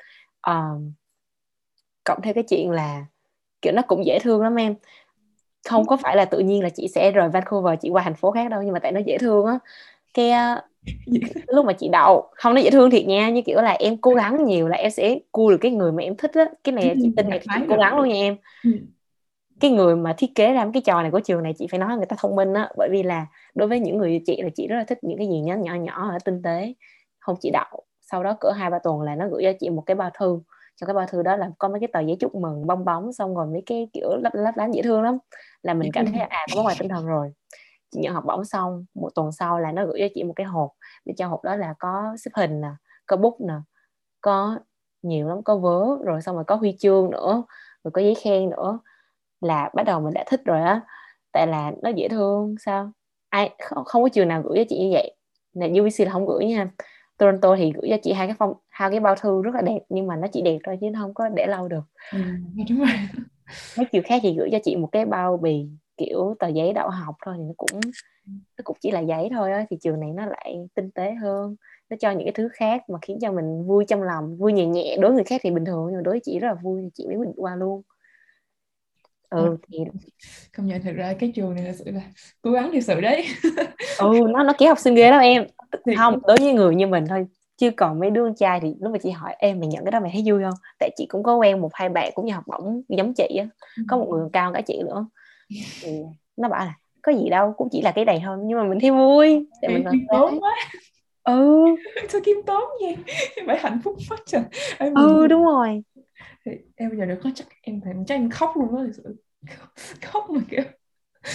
[0.46, 0.92] Um,
[2.04, 3.06] cộng theo cái chuyện là
[3.62, 4.74] kiểu nó cũng dễ thương lắm em.
[5.68, 8.30] Không có phải là tự nhiên là chị sẽ rời Vancouver chị qua thành phố
[8.30, 9.58] khác đâu nhưng mà tại nó dễ thương á.
[10.14, 10.32] Cái
[11.48, 14.14] lúc mà chị đậu không nó dễ thương thiệt nha như kiểu là em cố
[14.14, 16.44] gắng nhiều là em sẽ cua được cái người mà em thích á.
[16.64, 18.36] Cái này chị tin là chị cố gắng luôn nha em.
[18.62, 18.70] Ừ
[19.64, 21.96] cái người mà thiết kế ra cái trò này của trường này, chị phải nói
[21.96, 24.66] người ta thông minh á, bởi vì là đối với những người chị là chị
[24.66, 26.74] rất là thích những cái gì nhỏ nhỏ nhỏ ở tinh tế.
[27.18, 29.82] Không chị đậu, sau đó cỡ hai ba tuần là nó gửi cho chị một
[29.86, 30.40] cái bao thư.
[30.76, 33.12] Trong cái bao thư đó là có mấy cái tờ giấy chúc mừng, bong bóng,
[33.12, 35.18] xong rồi mấy cái kiểu lấp lấp lánh dễ thương lắm.
[35.62, 37.32] Là mình cảm thấy à có ngoài tinh thần rồi.
[37.90, 40.46] Chị nhận học bổng xong, một tuần sau là nó gửi cho chị một cái
[40.46, 40.70] hộp.
[41.04, 42.70] Bên trong hộp đó là có xếp hình nè,
[43.06, 43.54] có bút nè,
[44.20, 44.58] có
[45.02, 47.42] nhiều lắm, có vớ, rồi xong rồi có huy chương nữa,
[47.84, 48.78] rồi có giấy khen nữa
[49.40, 50.80] là bắt đầu mình đã thích rồi á.
[51.32, 52.90] Tại là nó dễ thương sao?
[53.28, 55.16] Ai không, không có trường nào gửi cho chị như vậy.
[55.52, 56.70] Là UBC là không gửi nha.
[57.18, 59.78] Toronto thì gửi cho chị hai cái phong hai cái bao thư rất là đẹp
[59.88, 61.84] nhưng mà nó chỉ đẹp thôi chứ nó không có để lâu được.
[62.12, 62.18] Ừ,
[62.68, 62.88] đúng rồi.
[63.76, 66.88] Mấy trường khác thì gửi cho chị một cái bao bì kiểu tờ giấy đậu
[66.88, 67.80] học thôi thì nó cũng
[68.58, 71.56] nó cũng chỉ là giấy thôi á thì trường này nó lại tinh tế hơn.
[71.90, 74.66] Nó cho những cái thứ khác mà khiến cho mình vui trong lòng vui nhẹ
[74.66, 74.96] nhẹ.
[75.00, 76.88] Đối người khác thì bình thường nhưng mà đối với chị rất là vui thì
[76.94, 77.82] chị mới quyết định qua luôn
[79.36, 79.78] ừ thì
[80.56, 82.00] công nhận thật ra cái trường này là sự là
[82.42, 83.26] cố gắng thì sự đấy.
[83.98, 85.46] Ừ nó nó kéo học sinh ghê lắm em.
[85.96, 87.26] Không đối với người như mình thôi
[87.56, 89.90] chứ còn mấy đứa con trai thì lúc mà chị hỏi em mày nhận cái
[89.92, 90.54] đó mày thấy vui không?
[90.78, 93.46] Tại chị cũng có quen một hai bạn cũng như học bổng giống chị á
[93.88, 95.06] có một người cao cả chị nữa.
[95.80, 95.90] Thì
[96.36, 98.80] nó bảo là có gì đâu cũng chỉ là cái này thôi nhưng mà mình
[98.80, 99.46] thấy vui.
[99.62, 100.56] Tại mình kim tốn quá.
[101.24, 101.64] Ừ.
[102.08, 102.96] Sao kim tốn vậy?
[103.46, 104.42] Phải hạnh phúc quá trời.
[104.94, 105.82] Ừ đúng rồi
[106.44, 108.92] thì em bây giờ được có chắc em phải chắc em khóc luôn đó thực
[109.04, 109.16] sự.
[110.02, 110.62] Khóc mà kiểu.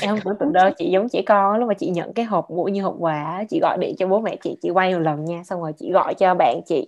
[0.02, 2.50] Em không tưởng tượng đâu chị giống trẻ con lúc mà chị nhận cái hộp
[2.50, 5.26] ngủ như hộp quà chị gọi điện cho bố mẹ chị chị quay một lần
[5.26, 6.88] nha xong rồi chị gọi cho bạn chị.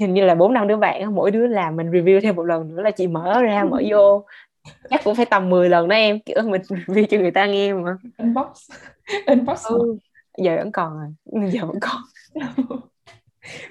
[0.00, 2.76] Hình như là bốn năm đứa bạn mỗi đứa làm mình review thêm một lần
[2.76, 4.24] nữa là chị mở ra mở vô.
[4.90, 7.72] Chắc cũng phải tầm 10 lần đó em kiểu mình review cho người ta nghe
[7.72, 7.96] mà.
[8.18, 8.70] Unbox.
[9.26, 9.96] Unbox ừ.
[10.38, 12.02] giờ vẫn còn rồi giờ vẫn còn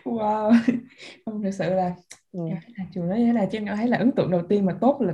[0.03, 0.53] wow.
[1.25, 1.95] Không thực sự là
[2.31, 2.39] ừ.
[2.93, 5.13] trường đó thế là chứ em thấy là ấn tượng đầu tiên mà tốt là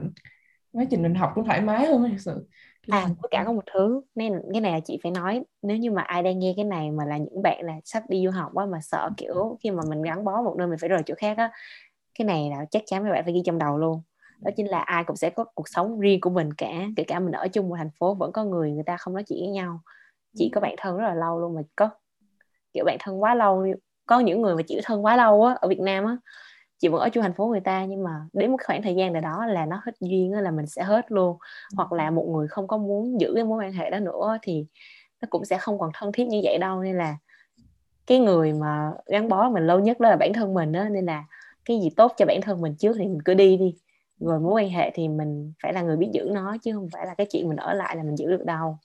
[0.72, 2.48] quá trình mình học cũng thoải mái hơn thật sự.
[2.90, 4.02] À với cả có một thứ.
[4.16, 6.92] Nên cái này là chị phải nói nếu như mà ai đang nghe cái này
[6.92, 9.84] mà là những bạn là sắp đi du học á mà sợ kiểu khi mà
[9.90, 11.52] mình gắn bó một nơi mình phải rời chỗ khác á
[12.20, 14.02] cái này là chắc chắn mấy bạn phải ghi trong đầu luôn.
[14.42, 17.20] Đó chính là ai cũng sẽ có cuộc sống riêng của mình cả kể cả
[17.20, 19.50] mình ở chung một thành phố vẫn có người người ta không nói chuyện với
[19.50, 19.80] nhau.
[20.36, 21.90] Chỉ có bạn thân rất là lâu luôn mà có
[22.74, 23.66] kiểu bạn thân quá lâu
[24.10, 26.18] có những người mà chỉ thân quá lâu á ở Việt Nam á
[26.80, 29.14] chị vẫn ở chung thành phố người ta nhưng mà đến một khoảng thời gian
[29.14, 31.38] nào đó là nó hết duyên là mình sẽ hết luôn.
[31.76, 34.66] Hoặc là một người không có muốn giữ cái mối quan hệ đó nữa thì
[35.22, 36.84] nó cũng sẽ không còn thân thiết như vậy đâu.
[36.84, 37.18] Nên là
[38.08, 41.06] cái người mà gắn bó mình lâu nhất đó là bản thân mình đó nên
[41.06, 41.26] là
[41.66, 43.76] cái gì tốt cho bản thân mình trước thì mình cứ đi đi.
[44.20, 47.06] Rồi mối quan hệ thì mình phải là người biết giữ nó chứ không phải
[47.06, 48.78] là cái chuyện mình ở lại là mình giữ được đâu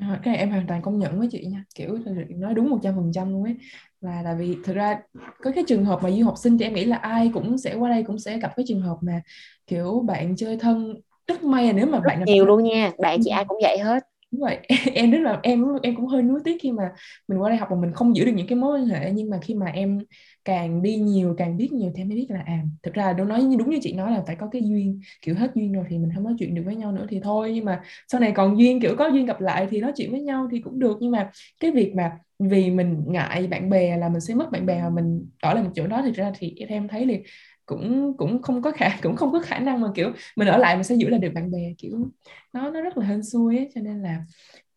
[0.00, 1.64] cái này em hoàn toàn công nhận với chị nha.
[1.74, 3.56] Kiểu nói đúng một trăm phần trăm luôn ấy.
[4.00, 5.00] Là vì thực ra
[5.42, 7.74] có cái trường hợp mà du học sinh thì em nghĩ là ai cũng sẽ
[7.74, 9.22] qua đây cũng sẽ gặp cái trường hợp mà
[9.66, 10.94] kiểu bạn chơi thân
[11.26, 12.92] rất may là nếu mà rất bạn nhiều luôn nha.
[12.98, 14.58] Bạn chị ai cũng vậy hết đúng vậy
[14.94, 16.92] em rất là, em em cũng hơi nuối tiếc khi mà
[17.28, 19.10] mình qua đây học mà mình không giữ được những cái mối quan hệ.
[19.12, 19.98] Nhưng mà khi mà em
[20.44, 23.26] càng đi nhiều, càng biết nhiều thì em mới biết là à thực ra đâu
[23.26, 25.98] nói đúng như chị nói là phải có cái duyên, kiểu hết duyên rồi thì
[25.98, 27.52] mình không nói chuyện được với nhau nữa thì thôi.
[27.54, 30.20] Nhưng mà sau này còn duyên, kiểu có duyên gặp lại thì nói chuyện với
[30.20, 30.96] nhau thì cũng được.
[31.00, 34.66] Nhưng mà cái việc mà vì mình ngại bạn bè là mình sẽ mất bạn
[34.66, 37.22] bè mà mình ở lại một chỗ đó thì ra thì em thấy liền
[37.68, 40.76] cũng cũng không có khả cũng không có khả năng mà kiểu mình ở lại
[40.76, 42.10] mình sẽ giữ lại được bạn bè kiểu
[42.52, 44.24] nó nó rất là hên xui ấy cho nên là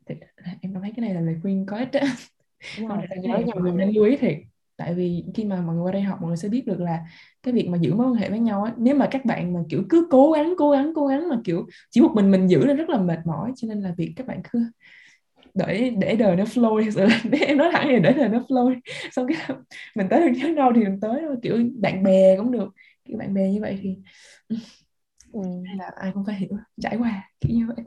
[0.06, 0.16] thì,
[0.62, 2.00] em thấy cái này là lời khuyên có ích đó
[3.46, 4.38] nhớ mình nên lưu ý thiệt
[4.78, 7.00] tại vì khi mà mọi người qua đây học mọi người sẽ biết được là
[7.44, 9.60] cái việc mà giữ mối quan hệ với nhau á nếu mà các bạn mà
[9.70, 12.66] kiểu cứ cố gắng cố gắng cố gắng mà kiểu chỉ một mình mình giữ
[12.66, 14.60] là rất là mệt mỏi cho nên là việc các bạn cứ
[15.56, 18.76] để để đời nó flow sự là em nói thẳng là để đời nó flow
[19.12, 19.58] xong cái
[19.96, 22.70] mình tới được đến đâu thì mình tới, kiểu bạn bè cũng được,
[23.06, 23.98] kiểu bạn bè như vậy thì
[25.78, 26.50] là ai cũng phải hiểu
[26.82, 27.86] trải qua kiểu như vậy.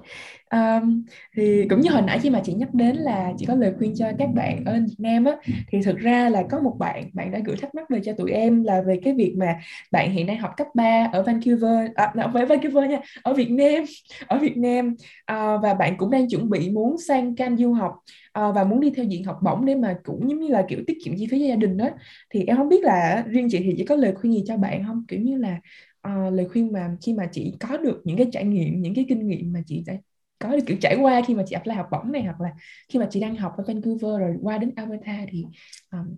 [0.50, 1.04] Um,
[1.36, 3.94] thì cũng như hồi nãy khi mà chị nhắc đến là chị có lời khuyên
[3.96, 5.32] cho các bạn ở Việt Nam á
[5.68, 8.30] thì thực ra là có một bạn bạn đã gửi thắc mắc về cho tụi
[8.30, 9.56] em là về cái việc mà
[9.92, 13.50] bạn hiện nay học cấp 3 ở Vancouver à, không phải Vancouver nha ở Việt
[13.50, 13.84] Nam
[14.26, 14.94] ở Việt Nam.
[15.32, 17.92] Uh, và bạn cũng đang chuẩn bị muốn sang Can du học
[18.38, 20.78] uh, và muốn đi theo diện học bổng để mà cũng giống như là kiểu
[20.86, 21.88] tiết kiệm chi phí cho gia đình đó
[22.30, 24.84] thì em không biết là riêng chị thì chỉ có lời khuyên gì cho bạn
[24.86, 25.04] không?
[25.08, 25.58] Kiểu như là
[26.08, 29.04] uh, lời khuyên mà khi mà chị có được những cái trải nghiệm những cái
[29.08, 29.94] kinh nghiệm mà chị đã
[30.38, 32.54] có được kiểu trải qua khi mà chị apply học bổng này hoặc là
[32.88, 35.46] khi mà chị đang học ở Vancouver rồi qua đến Alberta thì
[35.92, 36.16] um,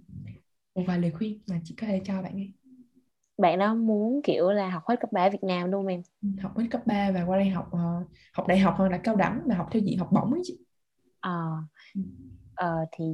[0.74, 2.52] một vài lời khuyên mà chị có thể cho bạn ấy
[3.38, 6.02] bạn đó muốn kiểu là học hết cấp 3 ở Việt Nam không em?
[6.22, 8.98] Ừ, học hết cấp 3 và qua đây học uh, học đại học hoặc là
[8.98, 10.58] cao đẳng mà học theo diện học bổng ấy chị.
[11.20, 11.50] Ờ
[12.54, 13.04] à, uh, thì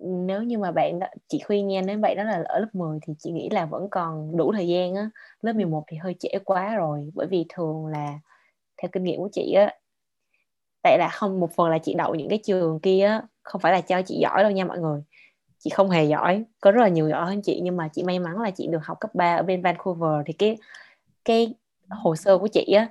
[0.00, 2.98] nếu như mà bạn đó, chị khuyên nha nếu bạn đó là ở lớp 10
[3.06, 5.10] thì chị nghĩ là vẫn còn đủ thời gian á.
[5.42, 8.18] Lớp 11 thì hơi trễ quá rồi bởi vì thường là
[8.82, 9.74] theo kinh nghiệm của chị á
[10.82, 13.72] tại là không một phần là chị đậu những cái trường kia á không phải
[13.72, 15.02] là cho chị giỏi đâu nha mọi người.
[15.58, 18.18] Chị không hề giỏi có rất là nhiều giỏi hơn chị nhưng mà chị may
[18.18, 20.26] mắn là chị được học cấp 3 ở bên Vancouver.
[20.26, 20.56] Thì cái
[21.24, 21.54] cái
[21.90, 22.88] hồ sơ của chị á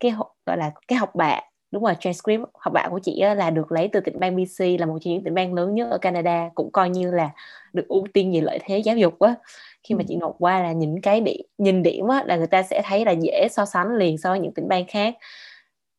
[0.00, 0.12] cái
[0.46, 1.40] gọi là cái học bạ
[1.74, 4.86] đúng rồi transcript học bạ của chị là được lấy từ tỉnh bang BC là
[4.86, 7.30] một trong những tỉnh bang lớn nhất ở Canada cũng coi như là
[7.72, 9.34] được ưu tiên về lợi thế giáo dục á.
[9.82, 10.04] Khi mà ừ.
[10.08, 13.04] chị nộp qua là những cái điểm nhìn điểm á, là người ta sẽ thấy
[13.04, 15.14] là dễ so sánh liền so với những tỉnh bang khác.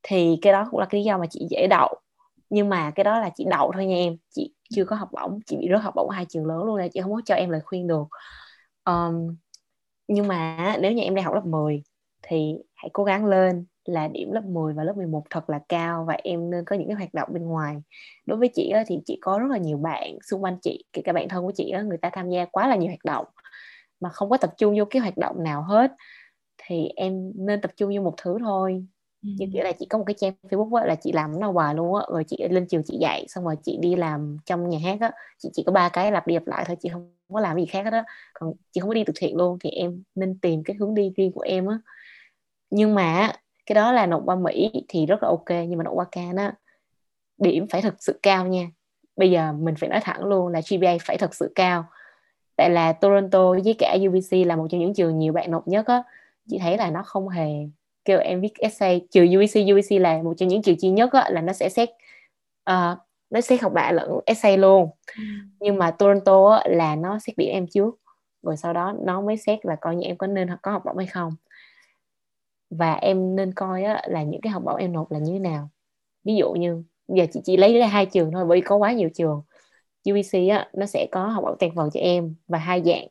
[0.04, 1.96] Thì cái đó cũng là cái lý do mà chị dễ đậu.
[2.50, 5.40] Nhưng mà cái đó là chị đậu thôi nha em chị chưa có học bổng
[5.46, 7.50] chị bị rớt học bổng hai trường lớn luôn nên chị không có cho em
[7.50, 8.08] lời khuyên được.
[8.86, 9.36] Um,
[10.08, 11.84] nhưng mà nếu như em đang học lớp 10
[12.22, 16.06] thì hãy cố gắng lên là điểm lớp 10 và lớp 11 thật là cao
[16.08, 17.76] và em nên có những cái hoạt động bên ngoài.
[18.26, 21.02] Đối với chị á, thì chị có rất là nhiều bạn xung quanh chị kể
[21.06, 23.26] cả bạn thân của chị á, người ta tham gia quá là nhiều hoạt động
[24.00, 25.92] mà không có tập trung vô cái hoạt động nào hết.
[26.68, 28.86] Thì em nên tập trung vô một thứ thôi.
[29.40, 31.76] Như kiểu là chị có một cái trang Facebook á, là chị làm nó hoài
[31.76, 34.80] luôn á rồi chị lên trường chị dạy xong rồi chị đi làm trong nhà
[34.84, 37.40] hát á chị chỉ có ba cái lặp đi lặp lại thôi chị không có
[37.40, 38.04] làm gì khác hết á.
[38.34, 41.12] Còn chị không có đi từ thiện luôn thì em nên tìm cái hướng đi
[41.16, 41.80] riêng của em á.
[42.70, 43.32] Nhưng mà
[43.66, 46.36] cái đó là nộp qua Mỹ thì rất là ok nhưng mà nộp qua Can
[46.36, 46.54] á
[47.38, 48.68] điểm phải thực sự cao nha.
[49.16, 51.86] Bây giờ mình phải nói thẳng luôn là GPA phải thật sự cao.
[52.56, 55.88] Tại là Toronto với cả UBC là một trong những trường nhiều bạn nộp nhất
[55.88, 56.04] á.
[56.50, 57.52] Chị thấy là nó không hề
[58.06, 59.08] kêu em viết essay.
[59.12, 61.90] Trừ UBC UBC là một trong những trường duy nhất á, là nó sẽ xét
[62.72, 62.98] uh,
[63.30, 64.90] nó xét học bạ lẫn essay luôn.
[65.18, 65.24] Ừ.
[65.60, 67.96] nhưng mà Toronto á, là nó xét điểm em trước
[68.44, 70.98] rồi sau đó nó mới xét là coi như em có nên có học bổng
[70.98, 71.34] hay không
[72.78, 75.40] và em nên coi á, là những cái học bổng em nộp là như thế
[75.40, 75.70] nào.
[76.24, 78.92] Ví dụ như giờ chị chỉ lấy ra hai trường thôi bởi vì có quá
[78.92, 79.44] nhiều trường.
[80.10, 83.08] UBC á, nó sẽ có học bổng toàn phần cho em và hai dạng.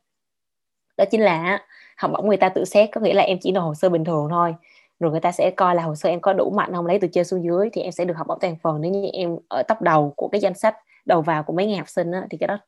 [0.96, 1.61] Đó chính là
[1.96, 4.05] học bổng người ta tự xét có nghĩa là em chỉ nộp hồ sơ bình
[4.05, 4.55] thường thôi.
[5.00, 7.09] Rồi người ta sẽ coi là hồ sơ em có đủ mạnh không lấy từ
[7.12, 8.81] trên xuống dưới thì em sẽ được học bổng toàn phần.
[8.81, 11.79] Nếu như em ở top đầu của cái danh sách đầu vào của mấy ngàn
[11.79, 12.59] học sinh á, thì cái đó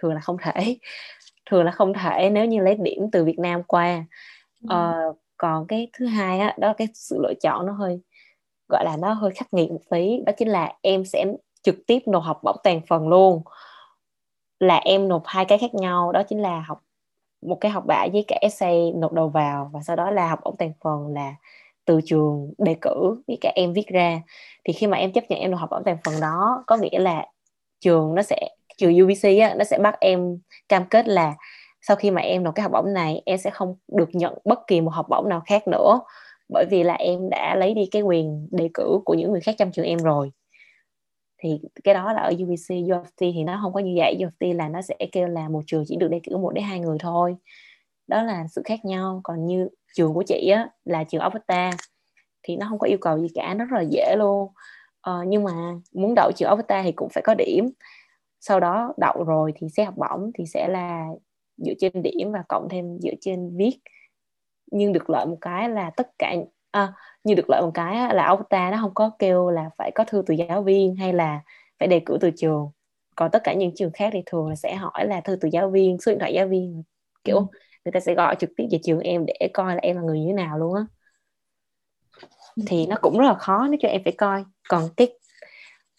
[0.00, 0.76] thường là không thể.
[1.50, 4.04] Thường là không thể nếu như lấy điểm từ Việt Nam qua.
[4.62, 4.66] Ừ.
[4.68, 8.00] ờ, còn cái thứ hai á đó cái sự lựa chọn nó hơi
[8.68, 11.24] gọi là nó hơi khắc nghiệt một tí đó chính là em sẽ
[11.62, 13.42] trực tiếp nộp học bổng toàn phần luôn.
[14.60, 16.82] Là em nộp hai cái khác nhau đó chính là học
[17.42, 20.40] một cái học bạ với cả essay nộp đầu vào và sau đó là học
[20.44, 21.34] bổng toàn phần là
[21.84, 24.22] từ trường đề cử với cả em viết ra.
[24.64, 26.98] Thì khi mà em chấp nhận em nộp học bổng toàn phần đó có nghĩa
[26.98, 27.26] là
[27.80, 31.34] trường nó sẽ trường UBC á, nó sẽ bắt em cam kết là
[31.82, 34.66] sau khi mà em nộp cái học bổng này em sẽ không được nhận bất
[34.66, 36.00] kỳ một học bổng nào khác nữa
[36.48, 39.54] bởi vì là em đã lấy đi cái quyền đề cử của những người khác
[39.58, 40.32] trong trường em rồi.
[41.38, 44.16] Thì cái đó là ở UBC UFT thì nó không có như vậy.
[44.18, 46.80] UFT là nó sẽ kêu là một trường chỉ được đề cử một đến hai
[46.80, 47.36] người thôi.
[48.06, 49.20] Đó là sự khác nhau.
[49.24, 51.70] Còn như trường của chị á là trường Alberta
[52.42, 54.52] thì nó không có yêu cầu gì cả nó rất là dễ luôn.
[55.00, 55.52] Ờ, nhưng mà
[55.94, 57.70] muốn đậu trường Alberta thì cũng phải có điểm.
[58.40, 61.06] Sau đó đậu rồi thì xét học bổng thì sẽ là
[61.58, 63.78] dựa trên điểm và cộng thêm dựa trên viết.
[64.70, 66.34] Nhưng được lợi một cái là tất cả
[66.70, 66.92] à,
[67.24, 70.22] như được lợi một cái là Alberta nó không có kêu là phải có thư
[70.26, 71.40] từ giáo viên hay là
[71.78, 72.70] phải đề cử từ trường.
[73.16, 75.70] Còn tất cả những trường khác thì thường là sẽ hỏi là thư từ giáo
[75.70, 76.82] viên số điện thoại giáo viên.
[77.24, 77.44] Kiểu ừ.
[77.84, 80.20] người ta sẽ gọi trực tiếp về trường em để coi là em là người
[80.20, 80.82] như thế nào luôn á.
[82.56, 82.62] Ừ.
[82.66, 84.44] thì nó cũng rất là khó nếu cho em phải coi.
[84.68, 85.18] Còn cái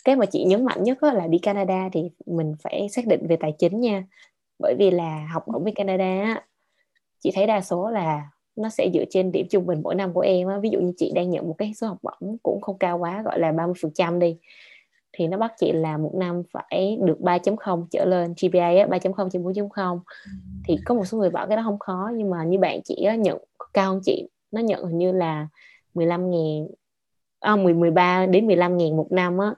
[0.05, 3.37] cái mà chị nhấn mạnh nhất là đi Canada thì mình phải xác định về
[3.39, 4.03] tài chính nha
[4.59, 6.41] bởi vì là học ở bên Canada
[7.19, 10.21] chị thấy đa số là nó sẽ dựa trên điểm trung bình mỗi năm của
[10.21, 10.59] em á.
[10.59, 13.21] ví dụ như chị đang nhận một cái số học bổng cũng không cao quá
[13.21, 14.37] gọi là 30% đi
[15.13, 19.29] thì nó bắt chị là một năm phải được 3.0 trở lên GPA á, 3.0
[19.29, 19.99] trên 4.0
[20.67, 23.03] thì có một số người bảo cái đó không khó nhưng mà như bạn chị
[23.03, 23.37] á, nhận
[23.73, 24.29] cao hơn chị.
[24.51, 25.47] Nó nhận hình như là
[25.93, 26.67] 15 ngàn
[27.39, 29.53] à, 10, 13 đến 15 ngàn một năm á.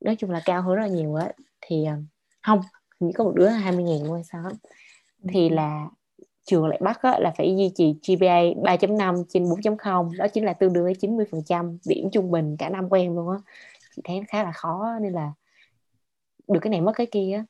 [0.00, 1.32] Nói chung là cao hơn rất là nhiều á.
[1.60, 1.96] Thì à,
[2.42, 2.60] không
[3.00, 4.42] chỉ có một đứa 20 ngàn thôi sao
[5.28, 5.54] thì ừ.
[5.54, 5.88] là
[6.46, 8.42] trường lại bắt á, là phải duy trì GPA
[8.76, 12.88] 3.5 trên 4.0 đó chính là tương đương với 90% điểm trung bình cả năm
[12.88, 13.38] của em luôn á.
[13.96, 15.32] Chị thấy khá là khó nên là
[16.48, 17.44] được cái này mất cái kia á.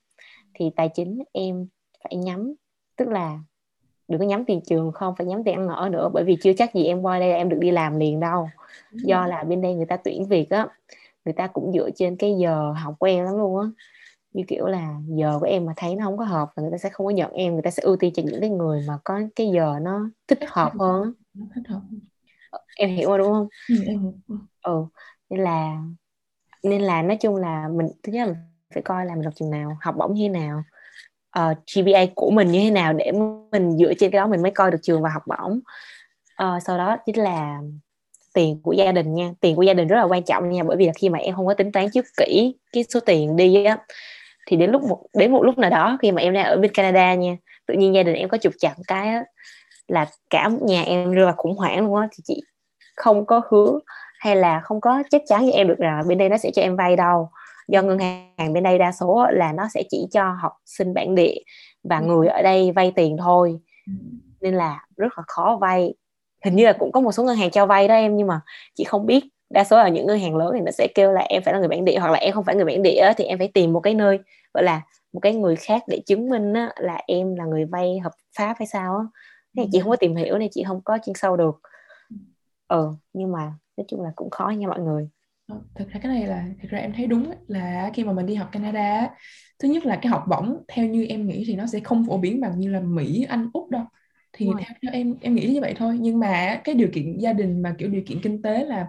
[0.54, 1.66] Thì tài chính em
[2.04, 2.54] phải nhắm
[2.96, 3.38] tức là
[4.08, 6.52] đừng có nhắm tiền trường không phải nhắm tiền ăn ở nữa bởi vì chưa
[6.52, 8.48] chắc gì em qua đây em được đi làm liền đâu.
[8.92, 10.66] Do là bên đây người ta tuyển việc á
[11.24, 13.66] người ta cũng dựa trên cái giờ học của em lắm luôn á
[14.32, 16.78] như kiểu là giờ của em mà thấy nó không có hợp là người ta
[16.78, 18.98] sẽ không có nhận em người ta sẽ ưu tiên cho những cái người mà
[19.04, 21.12] có cái giờ nó thích hợp hơn
[21.54, 21.80] thích hợp
[22.50, 23.48] ờ, em hiểu mà đúng không?
[23.68, 24.12] Ừ, em
[24.62, 24.84] ừ
[25.30, 25.76] nên là
[26.62, 28.34] nên là nói chung là mình thứ nhất là
[28.74, 30.64] phải coi là mình học trường nào học bổng như thế nào uh,
[31.30, 33.12] ờ, GPA của mình như thế nào để
[33.52, 35.60] mình dựa trên cái đó mình mới coi được trường và học bổng.
[36.42, 37.60] Uh, sau đó chính là
[38.34, 39.32] tiền của gia đình nha.
[39.40, 41.34] Tiền của gia đình rất là quan trọng nha bởi vì là khi mà em
[41.34, 43.78] không có tính toán trước kỹ cái số tiền đi á
[44.46, 46.72] thì đến lúc một đến một lúc nào đó khi mà em đang ở bên
[46.72, 47.36] Canada nha
[47.70, 49.24] tự nhiên gia đình em có trục chặt cái á,
[49.88, 52.08] là cả nhà em rơi vào khủng hoảng luôn á.
[52.12, 52.42] Thì chị
[52.96, 53.78] không có hứa
[54.18, 56.62] hay là không có chắc chắn với em được là bên đây nó sẽ cho
[56.62, 57.30] em vay đâu.
[57.68, 61.14] Do ngân hàng bên đây đa số là nó sẽ chỉ cho học sinh bản
[61.14, 61.34] địa
[61.84, 62.04] và ừ.
[62.06, 63.58] người ở đây vay tiền thôi.
[63.86, 63.92] Ừ.
[64.40, 65.94] nên là rất là khó vay.
[66.44, 68.40] Hình như là cũng có một số ngân hàng cho vay đó em nhưng mà
[68.74, 71.20] chị không biết đa số là những ngân hàng lớn thì nó sẽ kêu là
[71.20, 73.24] em phải là người bản địa hoặc là em không phải người bản địa thì
[73.24, 74.18] em phải tìm một cái nơi
[74.54, 74.82] gọi là
[75.12, 78.54] một cái người khác để chứng minh á, là em là người vay hợp pháp
[78.58, 79.04] hay sao á.
[79.56, 81.60] Thì chị không có tìm hiểu nên chị không có chuyên sâu được.
[82.68, 85.08] Ừ nhưng mà nói chung là cũng khó nha mọi người.
[85.46, 88.26] Ờ, thực ra cái này là thực ra em thấy đúng là khi mà mình
[88.26, 89.10] đi học Canada
[89.58, 92.18] thứ nhất là cái học bổng theo như em nghĩ thì nó sẽ không phổ
[92.18, 93.82] biến bằng như là Mỹ Anh Úc đâu.
[94.32, 95.96] Thì theo, theo em em nghĩ như vậy thôi.
[96.00, 98.86] Nhưng mà cái điều kiện gia đình mà kiểu điều kiện kinh tế là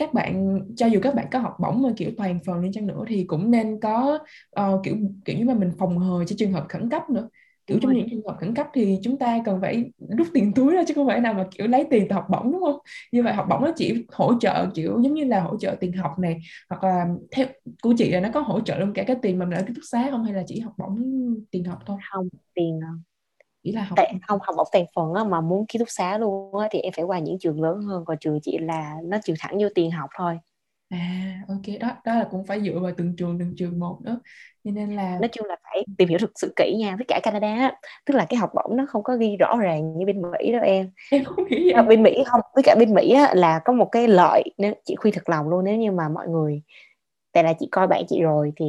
[0.00, 2.86] các bạn cho dù các bạn có học bổng mà kiểu toàn phần lên chăng
[2.86, 4.18] nữa thì cũng nên có
[4.60, 7.28] uh, kiểu kiểu như mà mình phòng hờ cho trường hợp khẩn cấp nữa.
[7.66, 8.00] Kiểu đúng trong rồi.
[8.00, 10.94] những trường hợp khẩn cấp thì chúng ta cần phải rút tiền túi ra chứ
[10.94, 12.78] không phải nào mà kiểu lấy tiền từ học bổng đúng không?
[13.12, 15.92] Như vậy học bổng nó chỉ hỗ trợ kiểu giống như là hỗ trợ tiền
[15.92, 17.46] học này hoặc là theo
[17.82, 19.74] của chị là nó có hỗ trợ luôn cả cái tiền mà mình ở ký
[19.74, 20.98] túc xá không hay là chỉ học bổng
[21.50, 21.96] tiền học thôi?
[22.12, 22.80] Không tiền
[23.62, 26.18] chỉ là học Tại, không học bổng toàn phần á, mà muốn ký túc xá
[26.18, 29.18] luôn á, thì em phải qua những trường lớn hơn còn trường chị là nó
[29.24, 30.38] trừ thẳng vô tiền học thôi.
[30.90, 34.20] À ok đó đó là cũng phải dựa vào từng trường từng trường một nữa.
[34.64, 37.20] Cho nên là nói chung là phải tìm hiểu thực sự kỹ nha với cả
[37.22, 37.74] Canada á,
[38.06, 40.58] tức là cái học bổng nó không có ghi rõ ràng như bên Mỹ đó
[40.58, 40.90] em.
[41.10, 41.84] Em không nghĩ vậy.
[41.88, 44.94] Bên Mỹ không với cả bên Mỹ á, là có một cái lợi nếu chị
[44.96, 46.62] khuy thật lòng luôn nếu như mà mọi người
[47.32, 48.66] tại là chị coi bạn chị rồi thì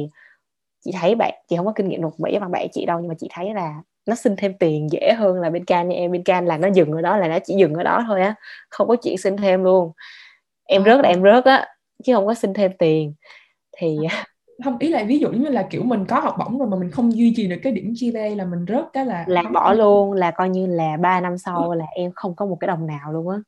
[0.84, 3.08] chị thấy bạn chị không có kinh nghiệm luật Mỹ bằng bạn chị đâu nhưng
[3.08, 6.12] mà chị thấy là nó xin thêm tiền dễ hơn là bên can nha em.
[6.12, 8.34] Bên can là nó dừng ở đó là nó chỉ dừng ở đó thôi á
[8.68, 9.92] không có chuyện xin thêm luôn.
[10.64, 11.66] Em rớt là em rớt á
[12.04, 13.14] chứ không có xin thêm tiền.
[13.78, 13.96] Thì
[14.64, 16.90] không ý là ví dụ như là kiểu mình có học bổng rồi mà mình
[16.90, 20.12] không duy trì được cái điểm GPA là mình rớt cái là là bỏ luôn
[20.12, 23.12] là coi như là 3 năm sau là em không có một cái đồng nào
[23.12, 23.38] luôn á.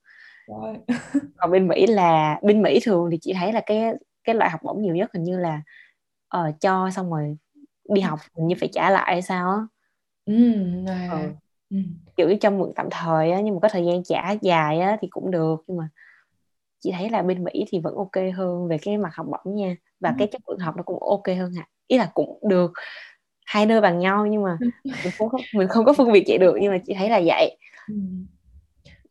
[1.37, 4.61] Còn bên Mỹ là bên Mỹ thường thì chị thấy là cái cái loại học
[4.63, 5.63] bổng nhiều nhất hình như là
[6.37, 7.37] uh, cho xong rồi
[7.89, 9.57] đi học hình như phải trả lại hay sao á
[10.27, 10.35] ừ,
[10.87, 11.09] à.
[11.11, 11.19] ừ.
[11.71, 11.77] ừ.
[12.17, 14.97] kiểu như trong mượn tạm thời á nhưng mà có thời gian trả dài á
[15.01, 15.89] thì cũng được nhưng mà
[16.81, 19.77] chị thấy là bên Mỹ thì vẫn ok hơn về cái mặt học bổng nha
[20.01, 20.15] và ừ.
[20.19, 22.73] cái chất lượng học nó cũng ok hơn hả ý là cũng được
[23.47, 26.39] hai nơi bằng nhau nhưng mà mình không có, mình không có phân biệt vậy
[26.39, 27.57] được nhưng mà chị thấy là vậy
[27.89, 27.95] ừ.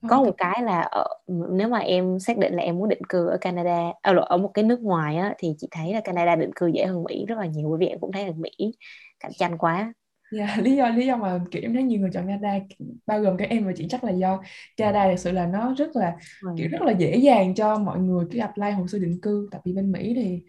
[0.09, 3.27] có một cái là ở, nếu mà em xác định là em muốn định cư
[3.27, 6.35] ở Canada ở, à, ở một cái nước ngoài á, thì chị thấy là Canada
[6.35, 8.73] định cư dễ hơn Mỹ rất là nhiều bởi vì em cũng thấy là Mỹ
[9.19, 9.93] cạnh tranh quá
[10.33, 12.65] Yeah, dạ, lý do lý do mà kiểu em thấy nhiều người chọn Canada
[13.05, 14.41] bao gồm các em và chị chắc là do
[14.77, 16.13] Canada thực sự là nó rất là
[16.55, 19.47] kiểu rất là dễ dàng cho mọi người cứ apply hồ sơ định cư.
[19.51, 20.41] Tại vì bên Mỹ thì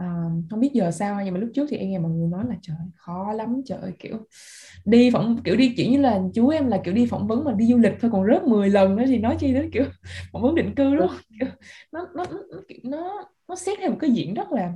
[0.00, 2.44] uh, không biết giờ sao nhưng mà lúc trước thì em nghe mọi người nói
[2.48, 4.16] là trời khó lắm trời kiểu
[4.84, 7.52] đi phỏng kiểu đi chỉ như là chú em là kiểu đi phỏng vấn mà
[7.52, 9.84] đi du lịch thôi còn rớt 10 lần nữa thì nói chi đến kiểu
[10.32, 11.18] phỏng vấn định cư đúng không?
[11.40, 11.48] Kiểu,
[11.92, 14.72] nó nó nó nó nó xét theo một cái diện rất là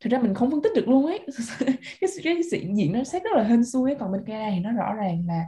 [0.00, 1.20] thực ra mình không phân tích được luôn ấy.
[2.00, 3.96] Cái, cái diện diện nó xét rất là hên xui ấy.
[4.00, 5.44] Còn bên Canada thì nó rõ ràng là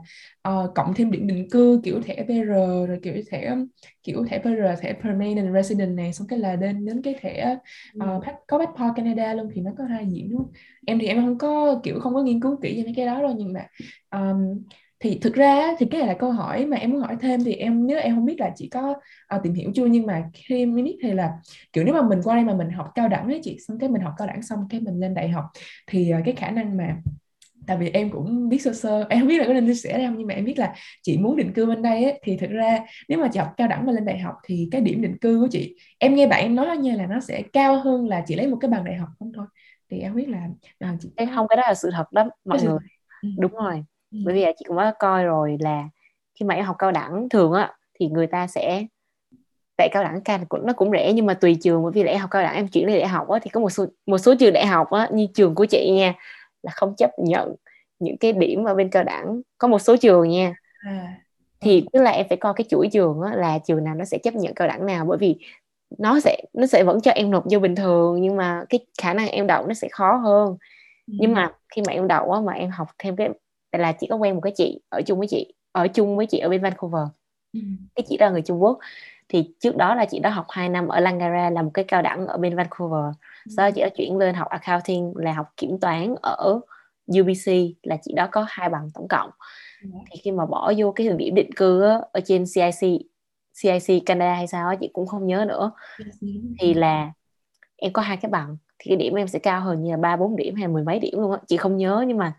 [0.49, 3.57] uh, cộng thêm điểm định cư kiểu thẻ PR rồi kiểu thẻ
[4.03, 7.57] kiểu thẻ PR thẻ permanent resident này xong cái là đến đến cái thẻ
[7.97, 10.53] uh, có passport Canada luôn thì nó có hai diện không?
[10.87, 13.23] Em thì em không có kiểu không có nghiên cứu kỹ về mấy cái đó
[13.23, 13.67] đâu nhưng mà
[14.11, 14.63] um,
[15.03, 17.45] thì thực ra thì cái này là câu hỏi mà em muốn hỏi thêm.
[17.45, 18.91] Thì em nhớ em không biết là chị có
[19.37, 19.87] uh, tìm hiểu chưa?
[19.87, 21.33] Nhưng mà khi em biết thì là
[21.73, 23.89] kiểu nếu mà mình qua đây mà mình học cao đẳng ấy chị xong cái
[23.89, 25.45] mình học cao đẳng xong cái mình lên đại học
[25.87, 26.97] thì uh, cái khả năng mà
[27.67, 30.07] tại vì em cũng biết sơ sơ em không biết là có nên chia sẻ
[30.07, 32.51] không nhưng mà em biết là chị muốn định cư bên đây ấy, thì thực
[32.51, 35.19] ra nếu mà chị học cao đẳng và lên đại học thì cái điểm định
[35.19, 38.23] cư của chị em nghe bạn em nói như là nó sẽ cao hơn là
[38.27, 39.47] chị lấy một cái bằng đại học không thôi.
[39.91, 42.59] Thì em biết là à, chị em không cái đó là sự thật đó mọi
[42.63, 42.79] người.
[43.23, 43.29] ừ.
[43.39, 44.19] đúng rồi ừ.
[44.25, 45.89] bởi vì chị cũng có coi rồi là
[46.35, 48.87] khi mà em học cao đẳng thường á thì người ta sẽ
[49.77, 52.13] tại cao đẳng can cũng nó cũng rẻ nhưng mà tùy trường bởi vì là
[52.13, 54.19] em học cao đẳng em chuyển lên đại học á thì có một số một
[54.19, 56.15] số trường đại học á như trường của chị nha
[56.63, 57.55] là không chấp nhận
[57.99, 61.21] những cái điểm ở bên cao đẳng có một số trường nha à.
[61.61, 64.19] thì tức là em phải coi cái chuỗi trường á, là trường nào nó sẽ
[64.19, 65.37] chấp nhận cao đẳng nào bởi vì
[65.99, 69.15] nó sẽ nó sẽ vẫn cho em nộp vô bình thường nhưng mà cái khả
[69.15, 70.57] năng em đậu nó sẽ khó hơn
[71.07, 71.15] ừ.
[71.21, 73.29] nhưng mà khi mà em đậu á, mà em học thêm cái
[73.81, 76.39] là chỉ có quen một cái chị ở chung với chị ở chung với chị
[76.39, 77.05] ở bên Vancouver.
[77.53, 77.61] Ừ.
[77.95, 78.79] cái chị đó là người Trung Quốc.
[79.29, 82.03] Thì trước đó là chị đã học 2 năm ở Langara là một cái cao
[82.03, 83.15] đẳng ở bên Vancouver.
[83.57, 86.61] Sau đó chị đã chuyển lên học accounting là học kiểm toán ở
[87.21, 89.31] UBC là chị đó có hai bằng tổng cộng.
[89.83, 93.01] Thì khi mà bỏ vô cái điểm định cư á, ở trên CIC
[93.63, 95.73] CIC Canada hay sao á, chị cũng không nhớ nữa.
[96.61, 97.13] Thì là
[97.77, 100.17] em có hai cái bằng thì cái điểm em sẽ cao hơn như là ba
[100.17, 101.39] bốn điểm hay mười mấy điểm luôn á.
[101.47, 102.33] Chị không nhớ nhưng mà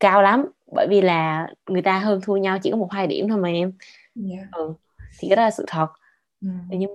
[0.00, 3.28] cao lắm bởi vì là người ta hơn thua nhau chỉ có một hai điểm
[3.28, 3.72] thôi mà em
[4.30, 4.48] yeah.
[4.52, 4.74] ừ.
[5.18, 5.88] thì cái đó là sự thật
[6.40, 6.48] ừ.
[6.68, 6.90] nhưng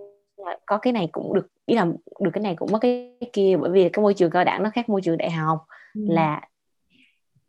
[0.46, 1.86] mà có cái này cũng được ý là
[2.20, 4.70] được cái này cũng mất cái, kia bởi vì cái môi trường cao đẳng nó
[4.70, 6.02] khác môi trường đại học ừ.
[6.10, 6.42] là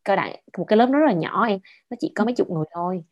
[0.05, 1.59] cao đẳng một cái lớp nó rất là nhỏ em
[1.91, 3.05] nó chỉ có mấy chục người thôi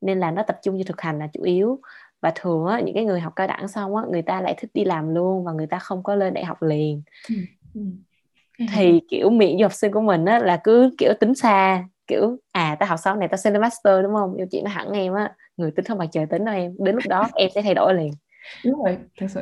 [0.00, 1.80] nên là nó tập trung cho thực hành là chủ yếu
[2.20, 4.70] và thường á, những cái người học cao đẳng xong á, người ta lại thích
[4.74, 7.02] đi làm luôn và người ta không có lên đại học liền
[7.74, 7.80] ừ.
[8.58, 8.64] Ừ.
[8.74, 12.36] thì kiểu miệng du học sinh của mình á, là cứ kiểu tính xa kiểu
[12.52, 14.34] à ta học sau này ta sẽ lên master đúng không?
[14.34, 16.72] Yêu chị nó hẳn em á người tính không bằng trời tính đâu em.
[16.78, 18.10] Đến lúc đó em sẽ thay đổi liền.
[18.64, 19.40] Đúng rồi thật sự.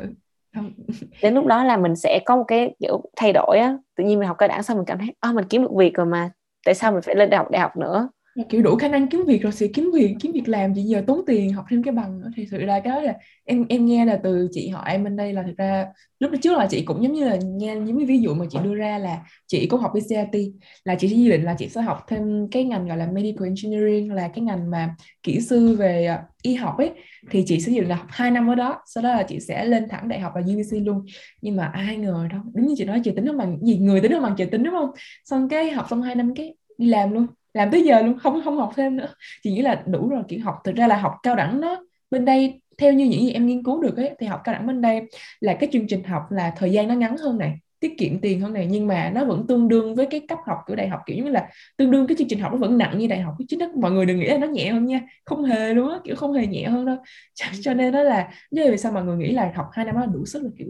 [1.21, 3.77] Đến lúc đó là mình sẽ có một cái kiểu thay đổi á.
[3.95, 5.93] Tự nhiên mình học cao đẳng xong mình cảm thấy à, mình kiếm được việc
[5.93, 6.29] rồi mà
[6.65, 8.09] tại sao mình phải lên đại học đại học nữa
[8.49, 11.03] kiểu đủ khả năng kiếm việc rồi sẽ kiếm việc kiếm việc làm chị giờ
[11.07, 12.29] tốn tiền học thêm cái bằng nữa.
[12.35, 13.13] Thì sự ra cái là
[13.45, 15.85] em em nghe là từ chị họ em bên đây là thực ra
[16.19, 18.59] lúc trước là chị cũng giống như là nghe những cái ví dụ mà chị
[18.63, 19.17] đưa ra là
[19.47, 20.51] chị có học PCIT
[20.83, 23.47] là chị sẽ dự định là chị sẽ học thêm cái ngành gọi là medical
[23.47, 26.91] engineering, là cái ngành mà kỹ sư về ờ, y học ấy.
[27.31, 29.39] Thì chị sẽ dự định là học 2 năm ở đó, sau đó là chị
[29.39, 31.05] sẽ lên thẳng đại học là UBC luôn.
[31.41, 34.01] Nhưng mà ai ngờ đâu, đúng như chị nói, chị tính nó bằng gì, người
[34.01, 34.89] tính nó bằng chị tính, đúng không?
[35.25, 38.41] Xong cái học xong 2 năm cái đi làm luôn làm tới giờ luôn không
[38.43, 39.07] không học thêm nữa.
[39.43, 42.25] Chị nghĩ là đủ rồi kiểu học thực ra là học cao đẳng nó bên
[42.25, 44.81] đây theo như những gì em nghiên cứu được ấy thì học cao đẳng bên
[44.81, 45.01] đây
[45.39, 48.41] là cái chương trình học là thời gian nó ngắn hơn này tiết kiệm tiền
[48.41, 50.99] hơn này nhưng mà nó vẫn tương đương với cái cấp học của đại học
[51.05, 53.35] kiểu như là tương đương cái chương trình học nó vẫn nặng như đại học.
[53.47, 55.99] Chứ đó mọi người đừng nghĩ là nó nhẹ hơn nha không hề luôn á
[56.03, 56.97] kiểu không hề nhẹ hơn đâu.
[57.33, 59.95] Cho, cho nên đó là như vì sao mọi người nghĩ là học hai năm
[59.95, 60.67] đó đủ sức là kiểu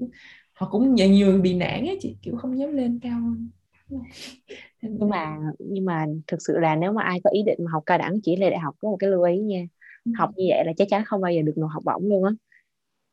[0.54, 3.50] họ cũng nhiều người bị nản ấy chị kiểu không dám lên cao hơn
[4.82, 7.84] nhưng mà nhưng mà thực sự là nếu mà ai có ý định mà học
[7.86, 9.64] cao đẳng chỉ là đại học có một cái lưu ý nha
[10.06, 10.12] ừ.
[10.18, 12.32] học như vậy là chắc chắn không bao giờ được nộp học bổng luôn á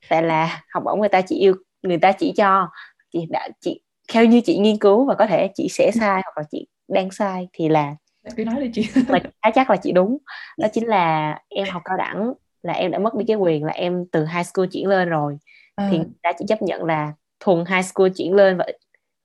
[0.09, 2.69] tại là học bổng người ta chỉ yêu người ta chỉ cho
[3.13, 3.81] chị đã chị
[4.13, 5.91] theo như chị nghiên cứu và có thể chị sẽ ừ.
[6.01, 7.97] sai hoặc là chị đang sai thì là
[8.37, 10.19] cứ nói đi chị mà chắc là chị đúng
[10.59, 13.73] đó chính là em học cao đẳng là em đã mất đi cái quyền là
[13.73, 15.39] em từ high school chuyển lên rồi
[15.75, 15.89] à.
[15.91, 18.67] thì đã chỉ chấp nhận là thuần high school chuyển lên và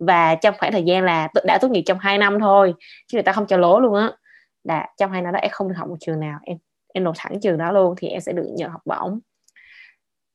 [0.06, 2.74] và trong khoảng thời gian là đã tốt nghiệp trong 2 năm thôi
[3.08, 4.12] chứ người ta không cho lố luôn á.
[4.64, 6.58] Là trong hai năm đó em không được học một trường nào em
[6.94, 9.20] em nộp thẳng trường đó luôn thì em sẽ được nhận học bổng.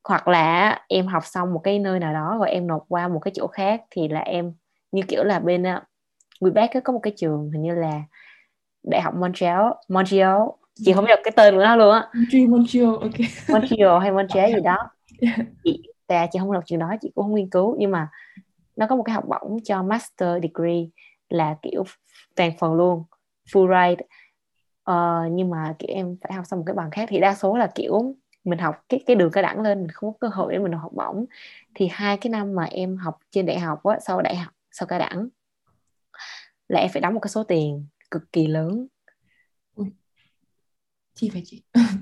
[0.07, 3.19] Hoặc là em học xong một cái nơi nào đó rồi em nộp qua một
[3.19, 4.53] cái chỗ khác thì là em
[4.91, 5.83] như kiểu là bên uh,
[6.39, 8.01] Quebec có một cái trường hình như là
[8.83, 10.37] đại học Montreal Montreal.
[10.85, 12.07] Chị không biết cái tên của nó luôn á.
[12.49, 13.11] Montreal ok.
[13.49, 14.77] Montreal hay Montreal gì đó.
[15.63, 17.75] Chị, tại chị không đọc trường đó chị cũng không nghiên cứu.
[17.79, 18.07] Nhưng mà
[18.79, 20.85] nó có một cái học bổng cho master degree
[21.29, 21.83] là kiểu
[22.35, 23.03] toàn phần luôn
[23.51, 24.05] full ride.
[24.91, 27.09] Uh, nhưng mà kiểu em phải học xong một cái bằng khác.
[27.09, 30.13] Thì đa số là kiểu mình học cái cái đường cao đẳng lên mình không
[30.13, 31.25] có cơ hội để mình học bổng.
[31.75, 34.87] Thì hai cái năm mà em học trên đại học á sau đại học sau
[34.87, 35.27] cao đẳng
[36.67, 38.87] là em phải đóng một cái số tiền cực kỳ lớn
[41.19, 41.61] chi phải chị?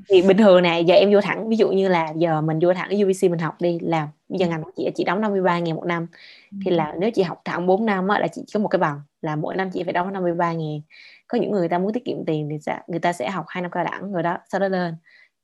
[0.09, 2.73] Thì bình thường này giờ em vô thẳng ví dụ như là giờ mình vô
[2.73, 4.49] thẳng UBC mình học đi làm bây giờ ừ.
[4.49, 6.07] ngành của chị chỉ đóng 53 ngàn một năm.
[6.65, 9.01] Thì là nếu chị học thẳng 4 năm á, là chị có một cái bằng
[9.21, 10.81] là mỗi năm chị phải đóng 53 ngàn
[11.27, 13.45] có những người, người ta muốn tiết kiệm tiền thì sẽ, người ta sẽ học
[13.47, 14.95] hai năm cao đẳng rồi đó sau đó lên.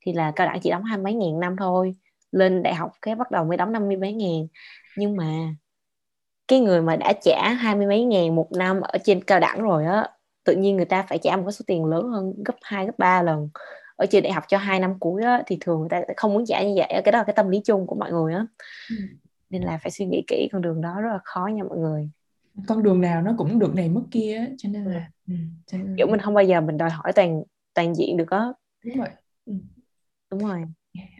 [0.05, 1.95] Thì là cao đẳng chỉ đóng hai mấy ngàn năm thôi
[2.31, 4.47] lên đại học cái bắt đầu mới đóng năm mươi mấy ngàn
[4.97, 5.55] nhưng mà
[6.47, 9.61] cái người mà đã trả hai mươi mấy ngàn một năm ở trên cao đẳng
[9.61, 10.07] rồi á
[10.43, 12.97] tự nhiên người ta phải trả một cái số tiền lớn hơn gấp 2 gấp
[12.97, 13.49] 3 lần.
[13.95, 16.45] Ở trên đại học cho hai năm cuối á, thì thường người ta không muốn
[16.45, 18.45] trả như vậy cái đó là cái tâm lý chung của mọi người á.
[18.89, 18.95] Ừ.
[19.49, 22.09] nên là phải suy nghĩ kỹ con đường đó rất là khó nha mọi người.
[22.67, 25.33] Con đường nào nó cũng được này mất kia cho nên là ừ.
[25.65, 28.47] cho nên kiểu mình không bao giờ mình đòi hỏi toàn toàn diện được á.
[28.85, 29.07] Đúng rồi.
[29.45, 29.53] Ừ.
[30.31, 30.63] đúng rồi.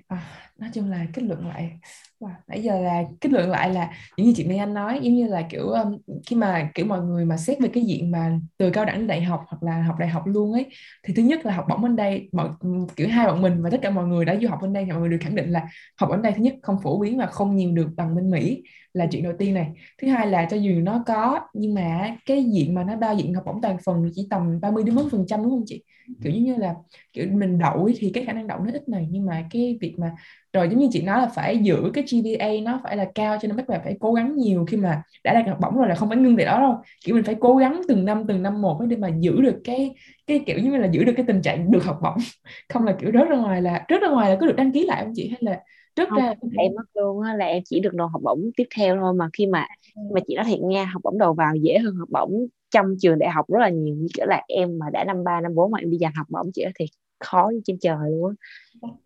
[0.07, 1.71] À, nói chung là kết luận lại
[2.19, 5.13] wow, nãy giờ là kết luận lại là những gì chị Mai Anh nói giống
[5.13, 5.97] như là kiểu um,
[6.27, 9.07] khi mà kiểu mọi người mà xét về cái diện mà từ cao đẳng đến
[9.07, 10.65] đại học hoặc là học đại học luôn ấy
[11.03, 12.49] thì thứ nhất là học bổng bên đây mọi
[12.95, 14.91] kiểu hai bọn mình và tất cả mọi người đã du học bên đây thì
[14.91, 15.67] mọi người đều khẳng định là
[15.99, 18.63] học ở đây thứ nhất không phổ biến và không nhiều được bằng bên Mỹ
[18.93, 19.67] là chuyện đầu tiên này.
[20.01, 23.33] Thứ hai là cho dù nó có, nhưng mà cái diện mà nó bao diện
[23.33, 25.83] học bổng toàn phần chỉ tầm 30 đến 40 phần trăm, đúng không chị?
[26.23, 26.73] Kiểu như là,
[27.13, 29.95] kiểu mình đậu thì cái khả năng đậu nó ít này, nhưng mà cái việc
[29.99, 30.11] mà,
[30.53, 33.47] rồi giống như chị nói là phải giữ cái GPA nó phải là cao cho
[33.47, 35.95] nên bắt buộc phải cố gắng nhiều khi mà đã đạt học bổng rồi là
[35.95, 36.75] không phải ngưng tại đó đâu.
[37.05, 39.95] Kiểu mình phải cố gắng từng năm từng năm một để mà giữ được cái
[40.27, 42.17] cái kiểu như là giữ được cái tình trạng được học bổng.
[42.73, 44.85] Không là kiểu rớt ra ngoài là, rớt ra ngoài là có được đăng ký
[44.85, 45.27] lại không chị?
[45.29, 45.59] Hay là
[45.95, 48.67] rất không, ra em mất luôn á là em chỉ được nộp học bổng tiếp
[48.75, 49.67] theo thôi mà khi mà
[50.13, 53.19] mà chị nói thiệt nha học bổng đầu vào dễ hơn học bổng trong trường
[53.19, 55.71] đại học rất là nhiều như kiểu là em mà đã năm ba năm bốn
[55.71, 56.85] mà em đi dành học bổng chị thì
[57.19, 58.35] khó như trên trời luôn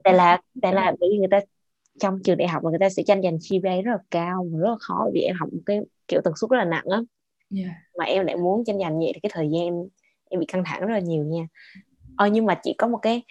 [0.03, 1.39] tại là tại là bởi vì người ta
[1.99, 4.59] trong trường đại học mà người ta sẽ tranh giành GPA rất là cao và
[4.59, 7.01] rất là khó vì em học một cái kiểu tần suất rất là nặng á.
[7.55, 7.71] Yeah.
[7.97, 9.73] mà em lại muốn tranh giành vậy thì cái thời gian em
[10.29, 11.47] em bị căng thẳng rất là nhiều nha.
[12.17, 13.23] Ờ nhưng mà chỉ có một cái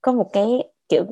[0.00, 0.46] có một cái
[0.88, 1.04] kiểu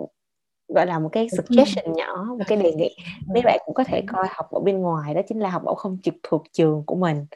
[0.69, 2.97] gọi là một cái suggestion nhỏ một cái đề nghị.
[3.27, 5.77] Mấy bạn cũng có thể coi học ở bên ngoài đó chính là học bổng
[5.77, 7.27] không trực thuộc trường của mình.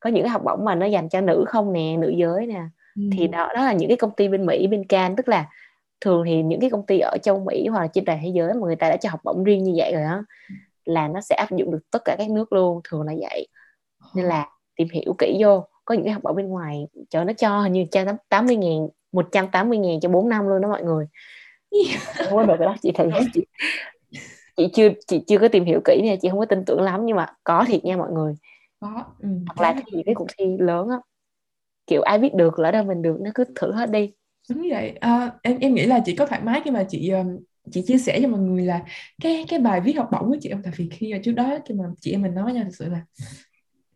[0.00, 2.62] Có những cái học bổng mà nó dành cho nữ không nè nữ giới nè.
[2.96, 3.02] Ừ.
[3.12, 5.16] thì đó đó là những cái công ty bên Mỹ bên Can.
[5.16, 5.48] Tức là
[6.00, 8.54] thường thì những cái công ty ở châu Mỹ hoặc là trên toàn thế giới
[8.54, 10.24] mà người ta đã cho học bổng riêng như vậy rồi đó
[10.84, 13.48] là nó sẽ áp dụng được tất cả các nước luôn thường là vậy.
[14.14, 15.64] Nên là tìm hiểu kỹ vô.
[15.84, 18.56] Có những cái học bổng bên ngoài cho nó cho hình như cho tám mươi
[18.56, 21.06] ngàn một trăm tám mươi ngàn cho 4 năm luôn đó mọi người
[22.22, 23.44] không có được cái đó chị thấy chị,
[24.56, 27.00] chị chưa chị chưa có tìm hiểu kỹ nha chị không có tin tưởng lắm
[27.06, 28.34] nhưng mà có thiệt nha mọi người.
[28.80, 30.96] Có ừ, hoặc là cái cái cuộc thi lớn á.
[31.86, 34.12] Kiểu ai biết được lỡ đâu mình được nó cứ thử hết đi.
[34.50, 34.90] Đúng vậy.
[35.00, 37.12] À, em em nghĩ là chị có thoải mái khi mà chị
[37.72, 38.82] chị chia sẻ cho mọi người là
[39.22, 40.62] cái cái bài viết học bổng của chị không?
[40.62, 43.00] Tại vì khi trước đó khi mà chị em mình nói nha thực sự là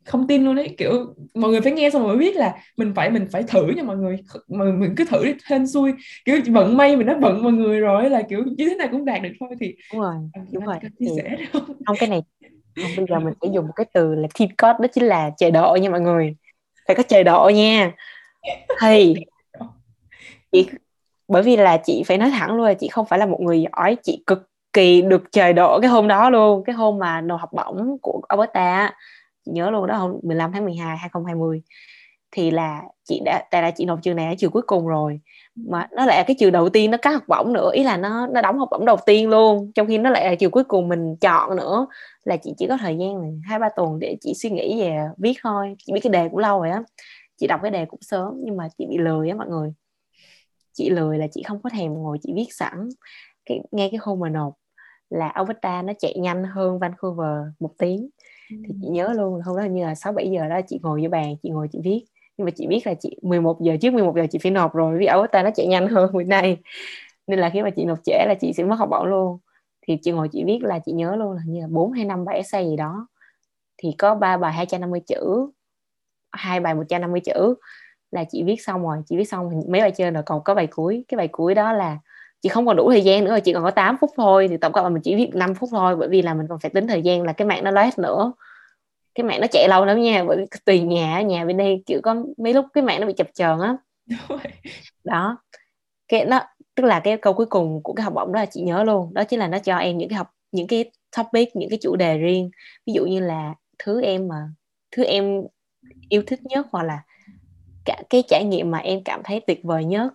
[0.07, 2.93] không tin luôn đấy kiểu mọi người phải nghe xong rồi mới biết là mình
[2.95, 4.19] phải mình phải thử nha mọi người.
[4.49, 5.93] Mà mình cứ thử đi hên xui.
[6.25, 9.05] Kiểu vận may mình nó vận mọi người rồi là kiểu như thế nào cũng
[9.05, 10.15] đạt được thôi thì đúng rồi
[10.53, 10.77] đúng rồi.
[10.99, 11.63] chia sẻ không?
[11.87, 12.23] không cái này
[12.83, 15.31] không bây giờ mình sẽ dùng một cái từ là team code đó chính là
[15.37, 16.37] chế độ nha mọi người.
[16.87, 17.93] Phải có chế độ nha.
[18.81, 19.15] Thì
[20.53, 20.69] chị
[21.29, 23.65] bởi vì là chị phải nói thẳng luôn là chị không phải là một người
[23.73, 26.65] giỏi chị cực kỳ được trời độ cái hôm đó luôn.
[26.65, 28.93] Cái hôm mà nộp học bổng của Alberta
[29.47, 31.63] chị nhớ luôn đó, hôm 15 tháng 12 2020
[32.31, 35.21] thì là chị đã, tại là chị nộp trường này ở trường cuối cùng rồi.
[35.55, 37.97] Mà nó lại là cái trường đầu tiên nó cắt học bổng nữa, ý là
[37.97, 39.73] nó nó đóng học bổng đầu tiên luôn.
[39.75, 41.87] Trong khi nó lại là trường cuối cùng mình chọn nữa,
[42.25, 45.35] là chị chỉ có thời gian hai, ba tuần để chị suy nghĩ về viết
[45.43, 45.75] thôi.
[45.79, 46.83] Chị biết cái đề cũng lâu rồi á,
[47.37, 49.73] chị đọc cái đề cũng sớm nhưng mà chị bị lười á mọi người.
[50.73, 52.89] Chị lười là chị không có thèm ngồi chị viết sẵn.
[53.47, 54.55] Cái ngay cái hôm mà nộp
[55.11, 58.09] là Alberta nó chạy nhanh hơn Vancouver một tiếng
[58.51, 61.09] thì chị nhớ luôn hôm đó như là sáu bảy giờ đó chị ngồi vô
[61.09, 62.05] bàn chị ngồi chị viết.
[62.37, 64.99] Nhưng mà chị biết là chị 11 giờ trước 11 giờ chị phải nộp rồi
[64.99, 66.57] vì Alberta nó chạy nhanh hơn bên đây
[67.27, 69.39] nên là khi mà chị nộp trễ là chị sẽ mất học bổng luôn.
[69.87, 72.25] Thì chị ngồi chị viết là chị nhớ luôn là như là bốn hay năm
[72.25, 73.09] bài essay gì đó.
[73.79, 75.51] Thì có ba bài 250 chữ
[76.33, 77.55] hai bài 150 chữ
[78.11, 78.99] là chị viết xong rồi.
[79.07, 81.05] Chị viết xong mấy bài trên rồi còn có bài cuối.
[81.09, 81.99] Cái bài cuối đó là
[82.43, 84.57] chị không còn đủ thời gian nữa rồi chị còn có 8 phút thôi thì
[84.57, 86.71] tổng cộng là mình chỉ viết 5 phút thôi bởi vì là mình còn phải
[86.71, 88.33] tính thời gian là cái mạng nó loát nữa.
[89.15, 92.01] Cái mạng nó chạy lâu lắm nha bởi vì tùy nhà nhà bên đây kiểu
[92.03, 93.77] có mấy lúc cái mạng nó bị chập chờn á.
[95.05, 95.39] Đó.
[96.09, 96.41] Cái nó
[96.75, 99.15] tức là cái câu cuối cùng của cái học bổng đó là chị nhớ luôn
[99.15, 101.97] đó chính là nó cho em những cái học những cái topic những cái chủ
[101.97, 102.51] đề riêng.
[102.87, 104.49] Ví dụ như là thứ em mà
[104.91, 105.43] thứ em
[106.09, 107.03] yêu thích nhất hoặc là
[107.85, 110.13] cả cái trải nghiệm mà em cảm thấy tuyệt vời nhất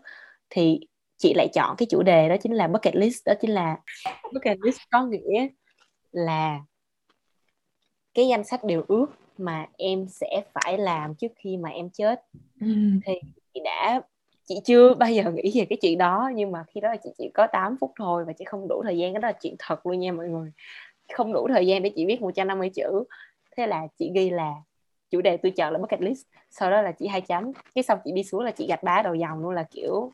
[0.49, 0.79] thì
[1.21, 3.77] chị lại chọn cái chủ đề đó chính là bucket list đó chính là
[4.33, 5.47] bucket list có nghĩa
[6.11, 6.59] là
[8.13, 9.05] cái danh sách điều ước
[9.37, 12.21] mà em sẽ phải làm trước khi mà em chết.
[12.61, 12.67] Ừ.
[13.05, 13.13] thì
[13.53, 14.01] chị đã
[14.47, 17.09] chị chưa bao giờ nghĩ về cái chuyện đó nhưng mà khi đó là chị
[17.17, 19.85] chỉ có 8 phút thôi và chị không đủ thời gian đó là chuyện thật
[19.85, 20.51] luôn nha mọi người.
[21.13, 23.03] Không đủ thời gian để chị viết 150 chữ.
[23.57, 24.53] Thế là chị ghi là
[25.09, 26.25] chủ đề tôi chọn là bucket list.
[26.49, 27.51] Sau đó là chị hai chấm.
[27.75, 30.11] Cái xong chị đi xuống là chị gạch đá đầu dòng luôn là kiểu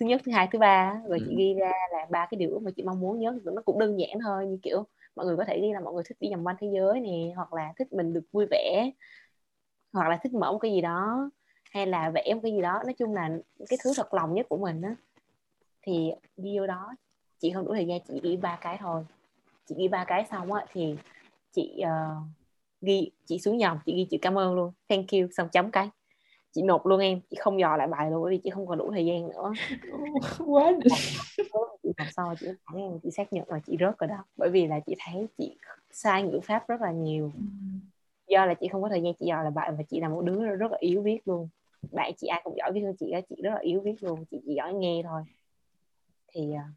[0.00, 1.36] thứ nhất thứ hai thứ ba rồi chị ừ.
[1.38, 4.10] ghi ra là ba cái điều mà chị mong muốn nhớ nó cũng đơn giản
[4.24, 4.84] thôi như kiểu
[5.16, 7.32] mọi người có thể ghi là mọi người thích đi vòng quanh thế giới nè
[7.36, 8.90] hoặc là thích mình được vui vẻ
[9.92, 11.30] hoặc là thích mở một cái gì đó
[11.70, 12.80] hay là vẽ một cái gì đó.
[12.84, 13.30] Nói chung là
[13.68, 14.94] cái thứ thật lòng nhất của mình á
[15.82, 16.94] thì ghi vô đó.
[17.38, 19.04] Chị không đủ thời gian chị ghi ba cái thôi.
[19.66, 20.96] Chị ghi ba cái xong á thì
[21.52, 22.26] chị uh,
[22.80, 24.72] ghi chị xuống nhầm chị ghi chữ cảm ơn luôn.
[24.88, 25.90] Thank you xong chấm cái
[26.56, 28.78] chị nộp luôn em chị không dò lại bài luôn bởi vì chị không còn
[28.78, 29.52] đủ thời gian nữa.
[30.46, 30.72] Quá
[31.82, 34.24] chị học sau chị thẳng em chị xác nhận là chị rớt rồi đó.
[34.36, 35.56] Bởi vì là chị thấy chị
[35.90, 37.32] sai ngữ pháp rất là nhiều.
[37.34, 37.40] Ừ.
[38.28, 40.22] do là chị không có thời gian chị dò lại bài và chị là một
[40.24, 41.48] đứa rất là yếu viết luôn.
[41.92, 44.24] Bạn chị ai cũng giỏi viết hơn chị đó chị rất là yếu viết luôn
[44.30, 45.22] chị chỉ giỏi nghe thôi.
[46.28, 46.74] Thì uh,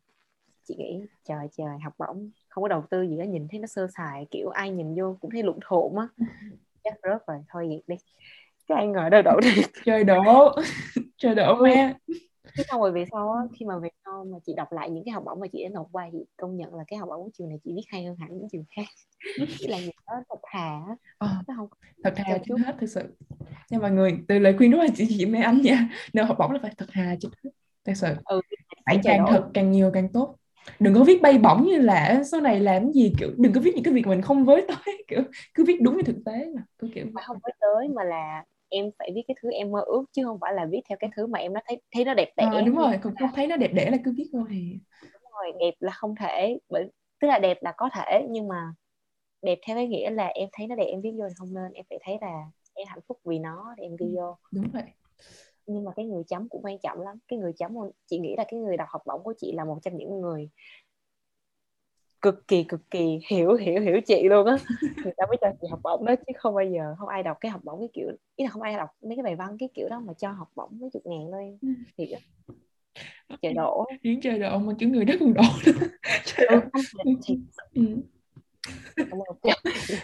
[0.64, 3.68] chị nghĩ trời trời học bổng không có đầu tư gì đó nhìn thấy nó
[3.68, 6.08] sơ sài kiểu ai nhìn vô cũng thấy lụng thộn á.
[6.84, 7.96] Chắc rớt rồi thôi vậy đi
[8.70, 9.62] cái anh ngồi đâu đổ đi.
[9.86, 10.52] Trời đổ
[11.18, 11.94] trời đổ mẹ
[12.58, 15.04] thế xong rồi về sau á khi mà về sau mà chị đọc lại những
[15.06, 17.24] cái học bổng mà chị đã nộp qua thì công nhận là cái học bổng
[17.24, 18.88] của trường này chị viết hay hơn hẳn những trường khác.
[19.60, 20.80] Chỉ là những đó thật thà
[21.48, 21.68] nó không
[22.04, 23.02] thật thà chứ hết thực sự.
[23.70, 26.36] Nhưng mà người từ lời khuyên đó là chị chị mê anh nha nếu học
[26.40, 27.30] bổng là phải thật thà chứ
[27.86, 28.16] thật sự.
[28.26, 28.42] Ừ,
[28.86, 30.36] phải càng thật càng nhiều càng tốt.
[30.80, 33.14] Đừng có viết bay bổng như là sau này làm gì?
[33.20, 35.22] Kiểu đừng có viết những cái việc mình không với tới kiểu
[35.54, 37.06] cứ viết đúng như thực tế mà cứ kiểu.
[37.14, 40.24] Mà không với tới mà là em phải viết cái thứ em mơ ước chứ
[40.26, 42.44] không phải là viết theo cái thứ mà em nó thấy thấy nó đẹp đẽ
[42.46, 45.52] à, đúng rồi cũng không thấy nó đẹp đẽ là cứ viết thôi đúng rồi
[45.60, 46.90] đẹp là không thể bởi
[47.22, 48.74] tức là đẹp là có thể nhưng mà
[49.42, 51.72] đẹp theo cái nghĩa là em thấy nó đẹp em viết vô thì không nên.
[51.74, 52.44] Em phải thấy là
[52.74, 54.38] em hạnh phúc vì nó thì em ghi ừ, vô.
[54.52, 54.84] đúng vậy.
[55.66, 57.18] Nhưng mà cái người chấm cũng quan trọng lắm.
[57.28, 57.72] Cái người chấm
[58.06, 60.50] chị nghĩ là cái người đọc học bổng của chị là một trong những người
[62.22, 64.58] cực kỳ cực kỳ hiểu hiểu hiểu chị luôn á.
[65.04, 67.38] Người ta mới cho chị học bổng đó chứ không bao giờ không ai đọc
[67.40, 69.70] cái học bổng cái kiểu ý là không ai đọc mấy cái bài văn cái
[69.74, 71.70] kiểu đó mà cho học bổng mấy chục ngàn thôi ừ.
[71.98, 72.20] thiệt á
[73.42, 73.86] trời đổ.
[74.02, 75.44] Yến trời đổ mà kiểu người đó còn đổ
[76.26, 76.82] trời ừ, không
[77.24, 77.38] thiệt
[77.74, 77.84] ừ.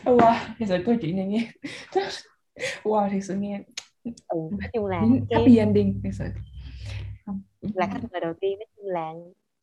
[0.03, 1.51] wow thật sự câu chuyện này nghe.
[2.83, 3.61] Wow thật sự nghe.
[4.03, 6.25] Ừ, nói chung là cái happy ending thật sự.
[7.73, 9.13] Là khách mời đầu tiên nói chung là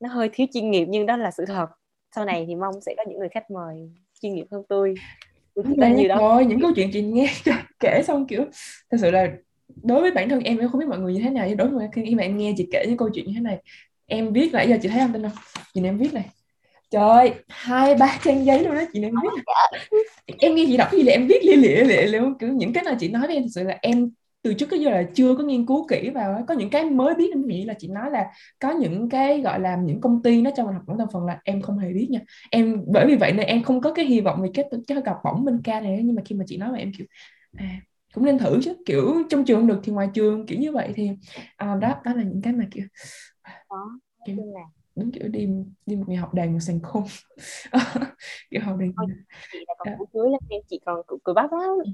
[0.00, 1.66] nó hơi thiếu chuyên nghiệp nhưng đó là sự thật
[2.14, 3.90] sau này thì mong sẽ có những người khách mời
[4.22, 4.94] chuyên nghiệp hơn tôi.
[5.54, 7.32] Tôi chỉ nhiều đó rồi những câu chuyện chị nghe
[7.80, 8.44] kể xong kiểu
[8.90, 9.28] thật sự là
[9.82, 11.68] đối với bản thân em em không biết mọi người như thế nào nhưng đối
[11.68, 13.58] với khi mà em nghe chị kể những câu chuyện như thế này
[14.06, 15.32] em viết lại giờ chị thấy không tin không
[15.74, 16.24] chị em viết này.
[16.90, 19.42] Trời hai ba trang giấy luôn đó chị em viết.
[20.38, 22.72] Em nghe chị đọc cái gì là em viết lia lịa lịa luôn kiểu những
[22.72, 24.10] cái nào chị nói với em thật sự là em
[24.42, 27.14] từ trước tới giờ là chưa có nghiên cứu kỹ vào có những cái mới
[27.14, 28.26] biết nên vì là chị nói là
[28.58, 31.24] có những cái gọi là những công ty nó cho mình học bổng thành phần
[31.26, 32.20] là em không hề biết nha.
[32.50, 35.16] Em bởi vì vậy nên em không có cái hy vọng về cái cái gặp
[35.24, 37.06] bổng bên ca này nhưng mà khi mà chị nói mà em kiểu
[37.56, 37.80] à
[38.14, 38.74] cũng nên thử chứ.
[38.86, 41.10] Kiểu trong trường không được thì ngoài trường kiểu như vậy thì
[41.56, 42.84] à, đó đó là những cái mà kiểu
[43.70, 44.60] đó kiểu, là
[44.96, 45.48] đúng kiểu đi
[45.86, 47.04] đi một ngày học đàn một sàn khôn
[48.50, 48.92] kiểu học đàn
[49.52, 51.70] chị là còn củ chuối lắm em chị còn cười bắp lắm.
[51.84, 51.90] Ừ.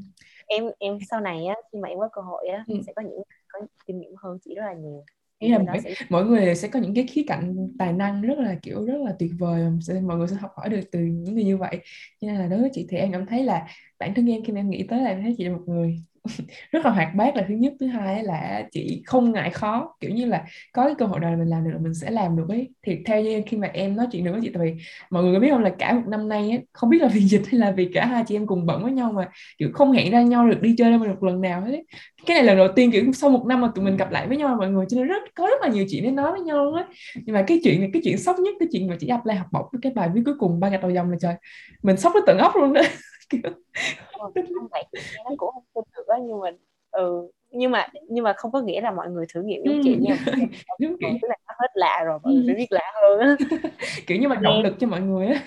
[0.47, 2.75] em em sau này á khi mà em có cơ hội á ừ.
[2.87, 5.05] sẽ có những có kinh nghiệm hơn chị rất là nhiều.
[5.41, 5.95] Là mỗi, sẽ...
[6.09, 9.15] mỗi người sẽ có những cái khía cạnh tài năng rất là kiểu rất là
[9.19, 11.79] tuyệt vời sẽ mọi người sẽ học hỏi được từ những người như vậy.
[12.21, 13.67] Cho nên là đối với chị thì em cảm thấy là
[13.99, 15.97] bản thân em khi mà em nghĩ tới là em thấy chị là một người
[16.73, 17.73] rất là hoạt bát là thứ nhất.
[17.81, 19.97] Thứ hai là chị không ngại khó.
[20.01, 22.37] Kiểu như là có cái cơ hội nào mình làm được là mình sẽ làm
[22.37, 22.69] được ấy.
[22.87, 25.35] Thì theo như khi mà em nói chuyện được với chị tại vì mọi người
[25.35, 25.63] có biết không?
[25.63, 28.07] Là cả một năm nay ấy, không biết là vì dịch hay là vì cả
[28.07, 30.75] hai chị em cùng bận với nhau mà kiểu không hẹn ra nhau được đi
[30.79, 31.85] chơi đâu một lần nào hết ấy.
[32.27, 34.27] cái này là lần đầu tiên kiểu sau một năm mà tụi mình gặp lại
[34.29, 36.41] với nhau mọi người cho nên rất có rất là nhiều chuyện để nói với
[36.41, 39.07] nhau luôn ấy nhưng mà cái chuyện cái chuyện sốc nhất cái chuyện mà chị
[39.07, 41.35] apply học bổng cái bài viết cuối cùng ba gạch đầu dòng là trời
[41.83, 42.83] mình sốc đến tận óc luôn đó
[43.31, 43.41] kiểu
[44.19, 44.33] không
[44.71, 44.85] vậy
[45.25, 46.51] nó cũng không tin được á nhưng mà
[46.91, 49.81] ừ nhưng mà nhưng mà không có nghĩa là mọi người thử nghiệm giống ừ.
[49.85, 50.17] chị nha.
[50.79, 53.37] Giống kiểu tức là nó hết lạ rồi mọi người phải biết lạ hơn á.
[54.07, 55.43] Kiểu như mà động lực cho mọi người á.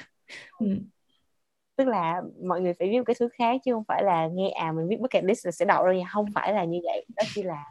[0.60, 0.68] Ừ.
[1.76, 4.50] tức là mọi người phải viết một cái thứ khác chứ không phải là nghe
[4.50, 7.06] à mình viết bucket list là sẽ đậu đâu nha không phải là như vậy.
[7.18, 7.66] Đó chỉ là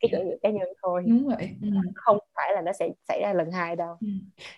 [0.00, 1.68] cái trải nghiệm cá nhân thôi đúng vậy ừ.
[1.94, 4.06] không phải là nó sẽ xảy ra lần hai đâu ừ.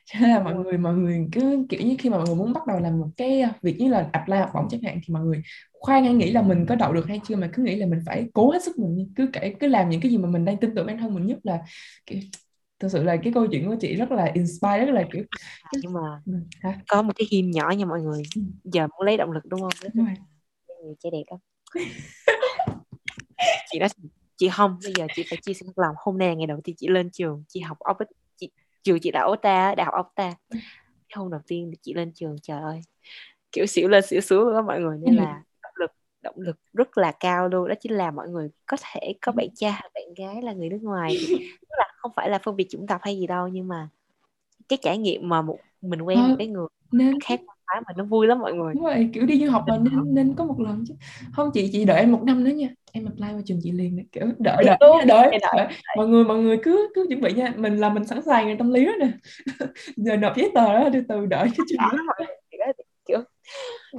[0.04, 2.52] cho nên là mọi người mọi người cứ kiểu như khi mà mọi người muốn
[2.52, 5.14] bắt đầu làm một cái à, việc như là apply học bổng chẳng hạn thì
[5.14, 7.76] mọi người khoan hay nghĩ là mình có đậu được hay chưa mà cứ nghĩ
[7.76, 10.28] là mình phải cố hết sức mình cứ kể cứ làm những cái gì mà
[10.28, 11.58] mình đang tin tưởng bản thân mình nhất là
[12.06, 12.18] kiểu,
[12.80, 15.24] thực sự là cái câu chuyện của chị rất là inspire rất là kiểu
[15.62, 16.78] à, nhưng mà ừ, Hả?
[16.88, 18.42] có một cái him nhỏ nha mọi người ừ.
[18.64, 20.14] giờ muốn lấy động lực đúng không đúng rồi.
[21.00, 21.40] trẻ đẹp lắm
[23.70, 23.88] chị nói
[24.38, 25.94] chị không bây giờ chị phải chia sẻ thật lòng.
[25.98, 27.96] Hôm nay ngày đầu tiên chị lên trường chị học op
[28.36, 28.50] chị
[28.82, 30.34] trường chị đã ta đại học Opta
[31.14, 32.80] hôm đầu tiên chị lên trường trời ơi
[33.52, 35.20] kiểu xỉu lên xỉu xuống đó mọi người nên ừ.
[35.20, 35.90] là động lực
[36.22, 37.68] động lực rất là cao luôn.
[37.68, 40.82] Đó chính là mọi người có thể có bạn cha bạn gái là người nước
[40.82, 41.16] ngoài.
[41.30, 43.88] Tức là không phải là phân biệt chủng tộc hay gì đâu nhưng mà
[44.68, 47.40] cái trải nghiệm mà một mình quen một cái người nên khác
[47.86, 48.74] mà nó vui lắm mọi người.
[48.74, 50.94] Đúng rồi kiểu đi du học mà nên nên có một lần chứ.
[51.32, 52.68] Không chị chị đợi em một năm nữa nha.
[52.92, 55.66] Em apply vào trường chị liền kiểu đợi đợi đợi, đợi, đợi, đợi.
[55.96, 57.52] mọi người mọi người cứ cứ chuẩn bị nha.
[57.56, 59.08] Mình là mình sẵn sàng tâm lý đó nè.
[59.96, 62.14] Giờ nộp giấy tờ đó từ từ đợi cái chuyện đó.
[63.06, 63.18] kiểu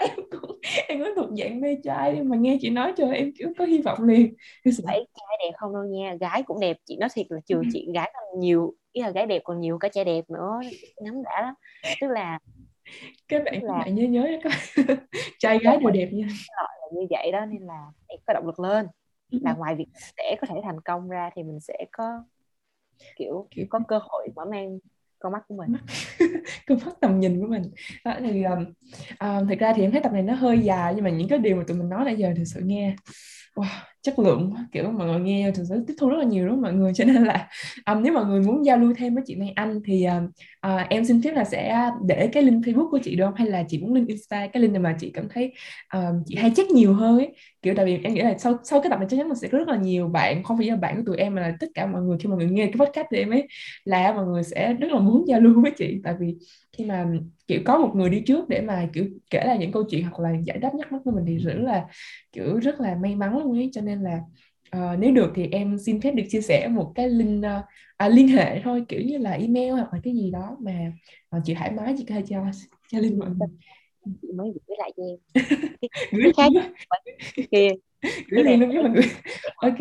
[0.00, 3.48] em cũng em có thuộc dạng mê trai mà nghe chị nói cho em kiểu
[3.58, 4.34] có hy vọng liền.
[4.86, 6.76] Phải trai đẹp không đâu nha gái cũng đẹp.
[6.84, 9.78] Chị nói thiệt là trừ chị gái còn nhiều ý là gái đẹp còn nhiều
[9.78, 10.60] cả trai đẹp nữa
[11.02, 11.42] ngắm đã.
[11.42, 11.54] Lắm
[12.00, 12.38] tức là
[13.28, 13.78] các bạn là...
[13.78, 14.50] bạn nhớ nhớ có
[15.38, 16.26] trai gái đều đẹp nha
[16.56, 18.86] là như vậy đó nên là phải có động lực lên.
[19.30, 19.86] Là ngoài việc
[20.16, 22.24] sẽ có thể thành công ra thì mình sẽ có
[23.16, 24.78] kiểu, kiểu có cơ hội mở mang
[25.18, 25.72] con mắt của mình.
[26.66, 27.62] Con mắt tầm nhìn của mình.
[28.04, 28.64] Đó, thì um,
[29.20, 31.38] um, thật ra thì em thấy tập này nó hơi dài nhưng mà những cái
[31.38, 32.96] điều mà tụi mình nói nãy giờ thực sự nghe
[33.54, 36.54] wow, chất lượng kiểu mọi người nghe thực sự tiếp thu rất là nhiều đúng
[36.54, 36.92] không mọi người?
[36.96, 37.48] Cho nên là
[37.86, 40.24] um, nếu mọi người muốn giao lưu thêm với chị Mai Anh thì um,
[40.66, 43.48] uh, em xin phép là sẽ để cái link Facebook của chị được không hay
[43.48, 45.52] là chị muốn link Insta cái link nào mà chị cảm thấy
[45.94, 47.34] um, chị hay check nhiều hơn ấy.
[47.62, 49.48] Kiểu tại vì em nghĩ là sau sau cái tập này chắc chắn là sẽ
[49.48, 51.66] có rất là nhiều bạn không phải là bạn của tụi em mà là tất
[51.74, 53.48] cả mọi người khi mọi người nghe cái podcast của em ấy
[53.84, 56.00] là mọi người sẽ rất là muốn giao lưu với chị.
[56.04, 56.34] Tại vì
[56.72, 57.06] khi mà
[57.46, 60.20] kiểu có một người đi trước để mà kiểu kể lại những câu chuyện hoặc
[60.20, 61.86] là giải đáp nhắc mắc của mình thì rất là
[62.32, 63.70] kiểu rất là may mắn luôn ấy.
[63.72, 64.20] Cho nên là
[64.76, 67.64] uh, nếu được thì em xin phép được chia sẻ một cái link uh,
[67.96, 70.92] à, liên hệ thôi kiểu như là email hoặc là cái gì đó mà
[71.36, 72.44] uh, chị thoải mái chị có thể cho
[72.88, 73.48] cho link mọi người.
[74.22, 75.44] chị mới gửi lại cho em.
[76.22, 76.52] Gửi khác
[77.50, 77.68] kia
[78.28, 79.02] gửi liền luôn với mọi người.
[79.56, 79.78] Ok.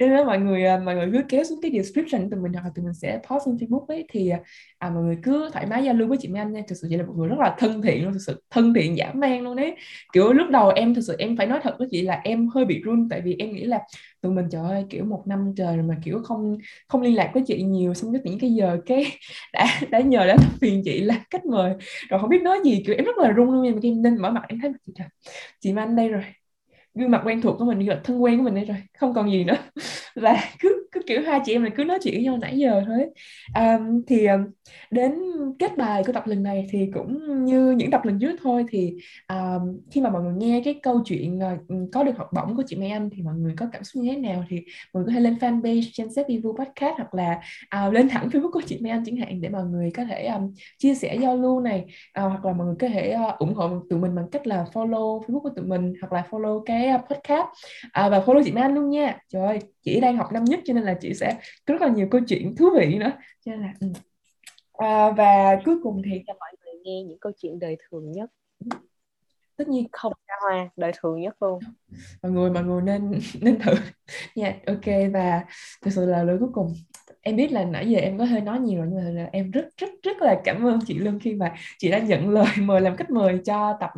[0.00, 2.64] Nên là mọi người à, mọi người cứ kéo xuống cái description tụi mình hoặc
[2.64, 4.30] là tụi mình sẽ post trên facebook ấy thì
[4.78, 6.62] à, mọi người cứ thoải mái giao lưu với chị Mai Anh nha.
[6.68, 8.96] Thực sự chị là một người rất là thân thiện luôn thực sự thân thiện
[8.96, 9.76] dã man luôn đấy
[10.12, 12.64] kiểu lúc đầu em thực sự em phải nói thật với chị là em hơi
[12.64, 13.78] bị run tại vì em nghĩ là
[14.20, 17.42] tụi mình trời ơi kiểu một năm trời mà kiểu không không liên lạc với
[17.46, 19.06] chị nhiều xong cái những cái giờ cái
[19.52, 21.74] đã đã nhờ đã phiền chị là cách mời.
[22.10, 24.16] Rồi không biết nói gì kiểu em rất là run luôn nhưng mà em nên
[24.22, 25.08] mở mặt em thấy chị trời
[25.60, 26.22] chị Mai Anh đây rồi
[26.94, 29.14] gương mặt quen thuộc của mình gương mặt thân quen của mình đây rồi, không
[29.14, 29.54] còn gì nữa
[30.14, 32.82] và cứ cứ kiểu hai chị em mình cứ nói chuyện với nhau nãy giờ
[32.86, 33.06] thôi.
[33.54, 34.40] Um, thì um,
[34.90, 35.14] đến
[35.58, 38.94] kết bài của tập lần này thì cũng như những tập lần trước thôi thì
[39.28, 42.62] um, khi mà mọi người nghe cái câu chuyện uh, có được học bổng của
[42.66, 45.06] chị Mai Anh thì mọi người có cảm xúc như thế nào thì mọi người
[45.06, 47.40] có thể lên fanpage trên Sếp Vivu Podcast hoặc là
[47.86, 50.26] uh, lên thẳng Facebook của chị Mai Anh chẳng hạn để mọi người có thể
[50.26, 51.84] um, chia sẻ giao lưu này.
[52.20, 54.64] Uh, hoặc là mọi người có thể uh, ủng hộ tụi mình bằng cách là
[54.72, 57.46] follow Facebook của tụi mình hoặc là follow cái uh, podcast.
[57.86, 59.18] Uh, và follow chị Mai Anh luôn nha.
[59.28, 61.88] Trời ơi chị đang học năm nhất cho nên là chị sẽ có rất là
[61.88, 63.12] nhiều câu chuyện thú vị nữa.
[63.44, 63.86] Cho nên là ừ.
[64.72, 68.30] à, và cuối cùng thì cho mọi người nghe những câu chuyện đời thường nhất
[69.60, 71.60] tất nhiên không ra hoa đời thường nhất luôn.
[72.22, 73.74] Mọi người mọi người nên nên thử.
[74.34, 75.44] Nha yeah, ok và
[75.82, 76.74] thực sự là lời cuối cùng.
[77.22, 79.64] Em biết là nãy giờ em có hơi nói nhiều rồi nhưng mà em rất
[79.76, 82.96] rất rất là cảm ơn chị Lương khi mà chị đã nhận lời mời làm
[82.96, 83.90] khách mời cho tập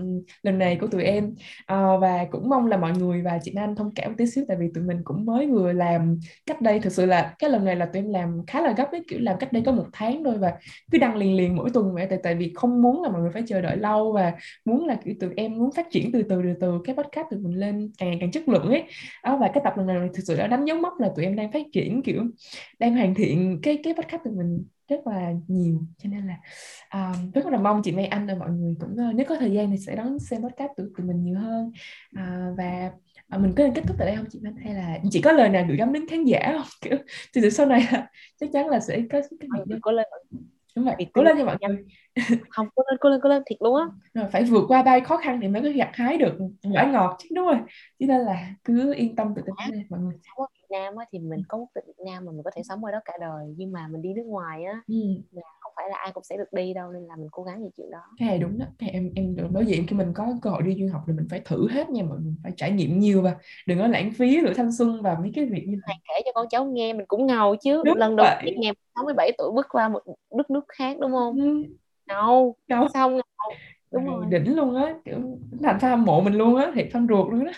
[0.42, 1.34] lần này của tụi em.
[1.66, 4.56] À, và cũng mong là mọi người và chị Anh thông cảm tí xíu tại
[4.60, 6.80] vì tụi mình cũng mới vừa làm cách đây.
[6.80, 9.18] Thực sự là cái lần này là tụi em làm khá là gấp ấy kiểu
[9.22, 10.52] làm cách đây có một tháng thôi và
[10.92, 12.06] cứ đăng liền liền mỗi tuần vậy.
[12.10, 14.32] Tại tại vì không muốn là mọi người phải chờ đợi lâu và
[14.64, 17.40] muốn là kiểu tụi em muốn phát triển từ từ từ từ cái podcast tụi
[17.40, 18.84] mình lên càng ngày càng chất lượng ấy.
[19.24, 21.36] Đó, và cái tập lần này thực sự đã đánh dấu mốc là tụi em
[21.36, 22.22] đang phát triển kiểu
[22.78, 25.80] đang hoàn thiện cái cái podcast của mình rất là nhiều.
[25.98, 26.36] Cho nên là
[26.94, 29.52] um, rất là mong chị Mai Anh và mọi người cũng uh, nếu có thời
[29.52, 31.72] gian thì sẽ đón xem podcast của tụi mình nhiều hơn.
[32.18, 32.90] Uh, và
[33.36, 34.56] uh, mình có nên kết thúc tại đây không chị Anh?
[34.56, 36.66] Hay là chỉ có lời nào gửi gắm đến khán giả không?
[36.80, 36.98] Kiểu
[37.34, 37.88] thì sau này
[38.40, 40.06] chắc chắn là sẽ có cái gì có lên
[40.76, 41.84] đúng vậy cố lên cho mọi người.
[42.50, 43.84] không cố lên cố lên cố lên thiệt luôn á.
[44.14, 46.38] Rồi phải vượt qua bao khó khăn thì mới có gặt hái được
[46.74, 47.56] quả ngọt chứ đúng rồi.
[48.00, 50.14] Cho nên là cứ yên tâm tự tin lên mọi người.
[50.22, 52.50] Sống ở Việt Nam á, thì mình có quốc tịch Việt Nam mà mình có
[52.56, 54.94] thể sống ở đó cả đời nhưng mà mình đi nước ngoài á ừ.
[55.82, 57.90] Phải là ai cũng sẽ được đi đâu nên là mình cố gắng về chuyện
[57.90, 57.98] đó.
[58.18, 58.66] Cái này đúng đó.
[58.78, 61.26] Cái em em đối diện khi mình có cơ hội đi du học thì mình
[61.30, 64.40] phải thử hết nha mọi người phải trải nghiệm nhiều và đừng có lãng phí
[64.40, 67.06] lửa thanh xuân và mấy cái việc như này kể cho con cháu nghe mình
[67.06, 67.82] cũng ngầu chứ.
[67.84, 70.02] Đúng lần đầu tiên nghe 67 tuổi bước qua một
[70.36, 71.36] đất nước khác đúng không?
[71.40, 71.62] Ừ.
[72.06, 72.88] Ngầu ngầu.
[72.94, 73.58] xong ngầu?
[73.90, 74.26] Đúng rồi.
[74.30, 75.18] đỉnh luôn á kiểu
[75.62, 77.52] thành hâm mộ mình luôn á thiệt fan ruột luôn đó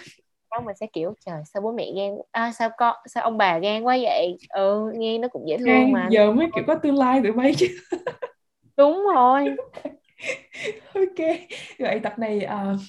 [0.55, 3.59] xong mình sẽ kiểu trời sao bố mẹ ghen à, sao con sao ông bà
[3.59, 4.37] ghen quá vậy?
[4.49, 6.09] Ừ nghe nó cũng dễ thương Ngay mà.
[6.11, 7.67] giờ mới kiểu có tương lai tụi bay chứ.
[8.77, 9.45] Đúng rồi.
[10.95, 11.27] Ok
[11.79, 12.81] vậy tập này uh,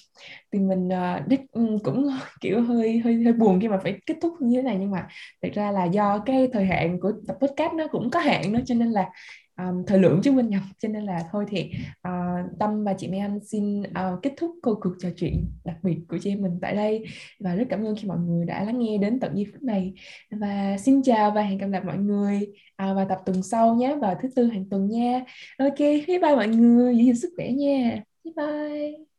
[0.53, 2.09] thì mình uh, đích, um, cũng
[2.41, 5.07] kiểu hơi hơi hơi buồn khi mà phải kết thúc như thế này nhưng mà
[5.41, 8.59] thật ra là do cái thời hạn của tập podcast nó cũng có hạn nữa
[8.65, 9.09] cho nên là
[9.57, 11.71] um, thời lượng chứ quên nhầm cho nên là thôi thì
[12.07, 15.75] uh, tâm và chị Mai Anh xin uh, kết thúc câu cuộc trò chuyện đặc
[15.83, 17.05] biệt của chị em mình tại đây.
[17.39, 19.93] Và rất cảm ơn khi mọi người đã lắng nghe đến tận giây phút này.
[20.31, 23.95] Và xin chào và hẹn gặp lại mọi người uh, vào tập tuần sau nhé
[24.01, 25.23] vào thứ tư hàng tuần nha.
[25.57, 26.97] Ok bye bye mọi người.
[26.97, 28.03] Giữ gìn sức khỏe nha.
[28.23, 29.14] Bye bye.